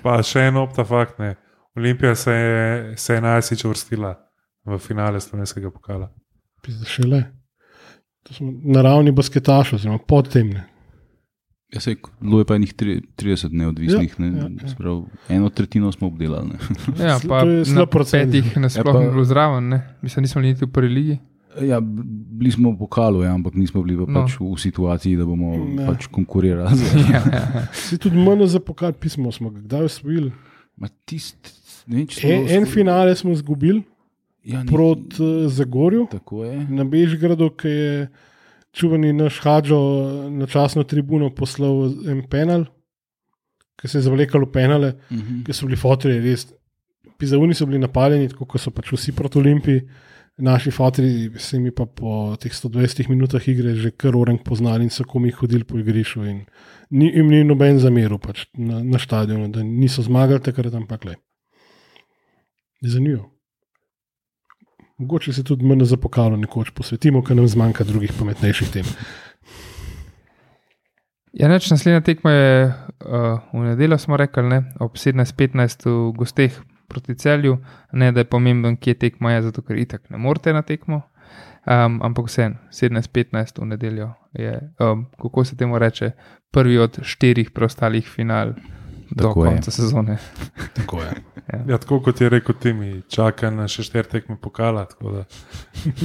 Pa 0.03 0.21
še 0.23 0.49
en 0.49 0.61
opta 0.63 0.87
fakt, 0.87 1.19
ne. 1.19 1.35
Olimpija 1.79 2.15
se 2.15 2.33
je, 2.33 2.97
se 2.99 3.15
je 3.15 3.23
najsič 3.23 3.65
uvrstila 3.65 4.15
v 4.67 4.79
finale 4.83 5.21
slovenskega 5.21 5.71
pokala. 5.71 6.09
Pizda, 6.63 6.87
še 6.89 7.07
le. 7.07 7.21
To 8.27 8.35
smo 8.35 8.51
naravni 8.75 9.13
basketaši, 9.15 9.79
oziroma 9.79 10.03
pod 10.03 10.31
tem. 10.33 10.51
Ne. 10.57 10.65
Ja, 11.69 11.81
sej, 11.81 11.97
bilo 12.19 12.39
je 12.39 12.45
pa 12.45 12.55
enih 12.55 12.73
tri- 12.73 13.03
30 13.15 13.53
neodvisnih, 13.53 14.11
Ja, 14.11 14.21
ne, 14.21 14.29
ja, 14.31 14.49
ja. 14.57 14.69
Sprav, 14.69 15.03
eno 15.29 15.51
tretjino 15.51 15.93
smo 15.93 16.07
obdelali. 16.07 16.49
Ne. 16.49 16.59
Ja, 17.05 17.19
pa 17.21 17.43
na 17.45 17.85
petih 17.85 18.57
nasploh 18.57 18.87
Ja, 18.87 18.93
pa- 18.93 19.01
ni 19.01 19.11
bilo 19.11 19.25
zraven, 19.25 19.69
ne? 19.69 19.83
mislim, 20.03 20.23
nismo 20.23 20.41
niti 20.41 20.65
v 20.65 20.69
prvi 20.69 20.89
ligi. 20.91 21.19
Ja, 21.61 21.81
bili 21.81 22.51
smo 22.51 22.71
v 22.71 22.79
pokalu, 22.79 23.23
ja, 23.23 23.35
ampak 23.35 23.55
nismo 23.55 23.83
bili 23.83 23.97
pa 23.97 24.07
No. 24.07 24.23
pač 24.23 24.39
v 24.39 24.57
situaciji, 24.57 25.17
da 25.17 25.25
bomo 25.25 25.53
Ja. 25.75 25.87
pač 25.87 26.07
konkurirali. 26.09 26.73
z- 26.73 26.95
ja, 27.13 27.23
ja. 27.27 27.67
Si 27.71 27.99
tudi 27.99 28.17
manj 28.17 28.47
za 28.47 28.61
pokal 28.61 28.93
pismo 28.95 29.29
smo 29.29 29.51
ga 29.51 29.61
kdaj 29.61 29.83
osvojili. 29.85 30.33
Ma 30.77 30.89
tist, 31.05 31.37
ne, 31.87 32.07
če 32.07 32.15
smo 32.17 32.31
En, 32.31 32.49
en 32.51 32.67
finale 32.67 33.13
smo 33.13 33.33
izgubili 33.33 33.83
ja, 34.45 34.63
ni- 34.63 34.69
proti 34.69 35.19
uh, 35.19 35.51
Zagorju 35.51 36.07
Tako 36.09 36.45
je. 36.45 36.65
na 36.67 36.85
Bežgradu, 36.85 37.51
ki 37.51 37.69
je 37.69 38.09
čuveni 38.79 39.13
naš 39.13 39.41
Hadžo 39.45 39.79
na 40.31 40.47
časno 40.47 40.85
tribuno 40.87 41.31
poslal 41.35 41.89
en 42.09 42.23
penal, 42.31 42.67
ki 43.79 43.91
se 43.91 43.99
je 43.99 44.07
zavlekal 44.07 44.47
v 44.47 44.53
penale. 44.55 44.93
Mhm. 45.11 45.43
ki 45.47 45.53
so 45.53 45.67
bili 45.67 45.79
fotri 45.79 46.21
res. 46.23 46.49
Pizavuni 47.19 47.55
so 47.55 47.67
bili 47.67 47.81
napadeni, 47.83 48.29
tako 48.31 48.47
kot 48.47 48.63
so 48.63 48.71
pač 48.71 48.93
vsi 48.95 49.13
proti 49.13 49.41
Olimpiji. 49.41 49.83
Naši 50.39 50.71
fotri 50.71 51.33
se 51.43 51.59
mi 51.59 51.73
pa 51.75 51.83
po 51.87 52.37
teh 52.39 52.53
120 52.55 53.09
minutah 53.11 53.43
igre 53.43 53.75
že 53.75 53.91
kar 53.91 54.15
orang 54.15 54.39
poznali 54.39 54.87
in 54.87 54.91
so 54.91 55.03
komi 55.03 55.33
hodili 55.35 55.65
po 55.65 55.79
igrišču. 55.79 56.25
in 56.25 56.45
Ni 56.91 57.11
jim 57.11 57.29
ni 57.29 57.43
noben 57.45 57.79
zameril 57.79 58.19
pač 58.19 58.47
na, 58.55 58.83
na 58.83 58.99
stadionu, 58.99 59.49
da 59.49 59.63
niso 59.63 60.03
zmagali 60.03 60.41
takrat, 60.41 60.75
ampak 60.75 61.05
le. 61.05 61.17
Je 62.81 62.91
zanimivo. 62.91 63.38
Mogoče 64.99 65.33
se 65.33 65.45
tudi 65.45 65.65
manj 65.65 65.85
za 65.85 65.97
pokalo 65.97 66.37
nekoč 66.37 66.71
posvetimo, 66.75 67.23
ker 67.23 67.37
nam 67.37 67.47
zmanjka 67.49 67.85
drugih 67.85 68.13
pametnejših 68.19 68.71
tem. 68.75 68.87
Ja, 71.39 71.47
neč, 71.49 71.69
naslednja 71.71 72.01
tekma 72.03 72.33
je 72.33 72.55
uh, 72.67 73.39
v 73.53 73.63
nedeljo, 73.63 73.99
smo 73.99 74.17
rekli, 74.19 74.43
ne? 74.49 74.63
ob 74.83 74.97
17:15 74.99 75.87
v 75.87 76.17
gosteh 76.19 76.57
proti 76.89 77.15
celju. 77.15 77.61
Ne, 77.93 78.11
da 78.13 78.25
je 78.25 78.31
pomemben, 78.31 78.77
kje 78.77 78.95
tekma 78.95 79.37
je, 79.37 79.45
zato 79.51 79.63
ker 79.63 79.79
itak 79.79 80.11
ne 80.11 80.19
morete 80.19 80.53
na 80.53 80.65
tekmo. 80.67 81.03
Um, 81.69 82.01
ampak 82.03 82.27
vseeno, 82.27 82.59
17:15 82.75 83.63
v 83.63 83.71
nedeljo 83.71 84.11
je, 84.35 84.57
um, 84.81 85.07
kako 85.23 85.45
se 85.45 85.57
temu 85.57 85.79
reče, 85.79 86.11
prvi 86.51 86.79
od 86.79 86.99
štirih 87.03 87.51
preostalih 87.51 88.09
final 88.09 88.55
do 89.11 89.29
Tako 89.29 89.45
je. 89.45 89.51
konca 89.51 89.71
sezone. 89.71 90.19
Tako 90.75 91.03
je. 91.03 91.11
Ja, 91.67 91.79
tako 91.79 92.01
kot 92.05 92.21
je 92.21 92.29
rekel 92.29 92.55
Timi, 92.61 93.03
čaka 93.09 93.49
na 93.51 93.65
še 93.69 93.83
štiri 93.83 94.09
tekme 94.09 94.37
pokala. 94.37 94.85
tako 94.85 95.11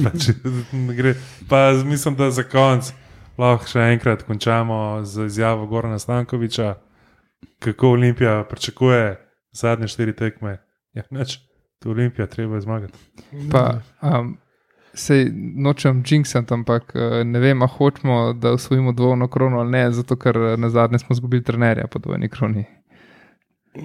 Da, 0.00 0.10
gre. 0.98 1.14
Pa 1.48 1.72
mislim, 1.84 2.16
da 2.16 2.30
za 2.30 2.46
konec 2.48 2.94
lahko 3.38 3.68
še 3.68 3.90
enkrat 3.92 4.22
končamo 4.24 5.04
z 5.04 5.26
izjavo 5.26 5.66
Gorana 5.66 5.98
Stankoviča, 5.98 6.74
kako 7.58 7.90
Olimpija 7.98 8.44
pričakuje 8.48 9.18
zadnje 9.52 9.88
štiri 9.88 10.16
tekme. 10.16 10.58
Ja, 10.94 11.02
neč, 11.10 11.38
to 11.78 11.88
je 11.88 11.92
Olimpija, 11.92 12.26
treba 12.26 12.54
je 12.54 12.64
zmagati. 12.64 12.98
Pa, 13.52 13.80
um, 14.00 14.36
sej 14.94 15.26
nočem 15.56 16.02
jinxati, 16.06 16.54
ampak 16.54 16.94
uh, 16.94 17.20
ne 17.26 17.40
vem, 17.42 17.62
a 17.62 17.66
hočemo, 17.66 18.32
da 18.32 18.52
usvojimo 18.52 18.92
dvojno 18.92 19.28
krono 19.28 19.60
ali 19.60 19.70
ne, 19.70 19.90
zato 19.92 20.16
ker 20.16 20.36
eh, 20.36 20.56
na 20.56 20.70
zadnje 20.70 20.98
smo 20.98 21.12
izgubili 21.14 21.42
trenerja 21.44 21.86
po 21.86 21.98
dvojni 21.98 22.28
kroni. 22.28 22.64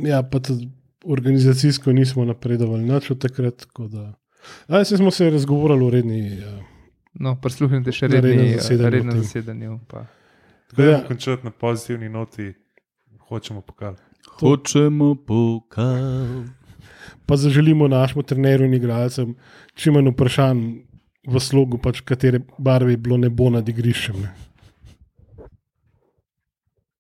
Ja, 0.04 0.24
pa 0.24 0.40
tudi 0.40 0.70
organizacijsko 1.06 1.92
nismo 1.92 2.26
napredovali, 2.26 2.84
nič 2.84 3.12
od 3.12 3.20
takrat. 3.20 3.56
tako 3.58 3.88
Da... 3.88 4.14
Ali 4.68 4.86
se 4.86 4.98
smo 4.98 5.12
se 5.12 5.30
razgovarjali 5.30 5.86
v 5.86 5.90
redni. 5.90 6.22
Uh, 6.38 6.64
No, 7.14 7.36
prisluhnite 7.36 7.92
še 7.92 8.08
redni, 8.08 8.54
eh, 8.54 8.58
zasedanju 8.58 8.90
rednem 8.90 9.10
o 9.10 9.14
tem. 9.14 9.24
zasedanju. 9.24 9.80
Pa. 9.88 10.06
Gremo 10.72 10.92
Ja. 10.92 11.00
končati 11.04 11.44
na 11.44 11.52
pozitivni 11.52 12.10
noti, 12.10 12.54
hočemo 13.20 13.62
pokal. 13.62 13.96
Hočemo 14.30 15.16
pokal. 15.18 16.46
pa 17.26 17.36
zaželimo 17.36 17.88
našemu 17.88 18.24
trenerju 18.24 18.66
in 18.66 18.74
igralcem 18.74 19.36
čim 19.74 19.94
manj 19.94 20.10
vprašanj 20.10 20.62
v 21.28 21.40
slogu, 21.40 21.78
pač 21.78 22.02
katere 22.02 22.40
barve 22.58 22.92
je 22.92 22.98
bilo 22.98 23.18
nebo 23.18 23.50
nad 23.50 23.70
igriščem. 23.70 24.22
Ne. 24.22 24.30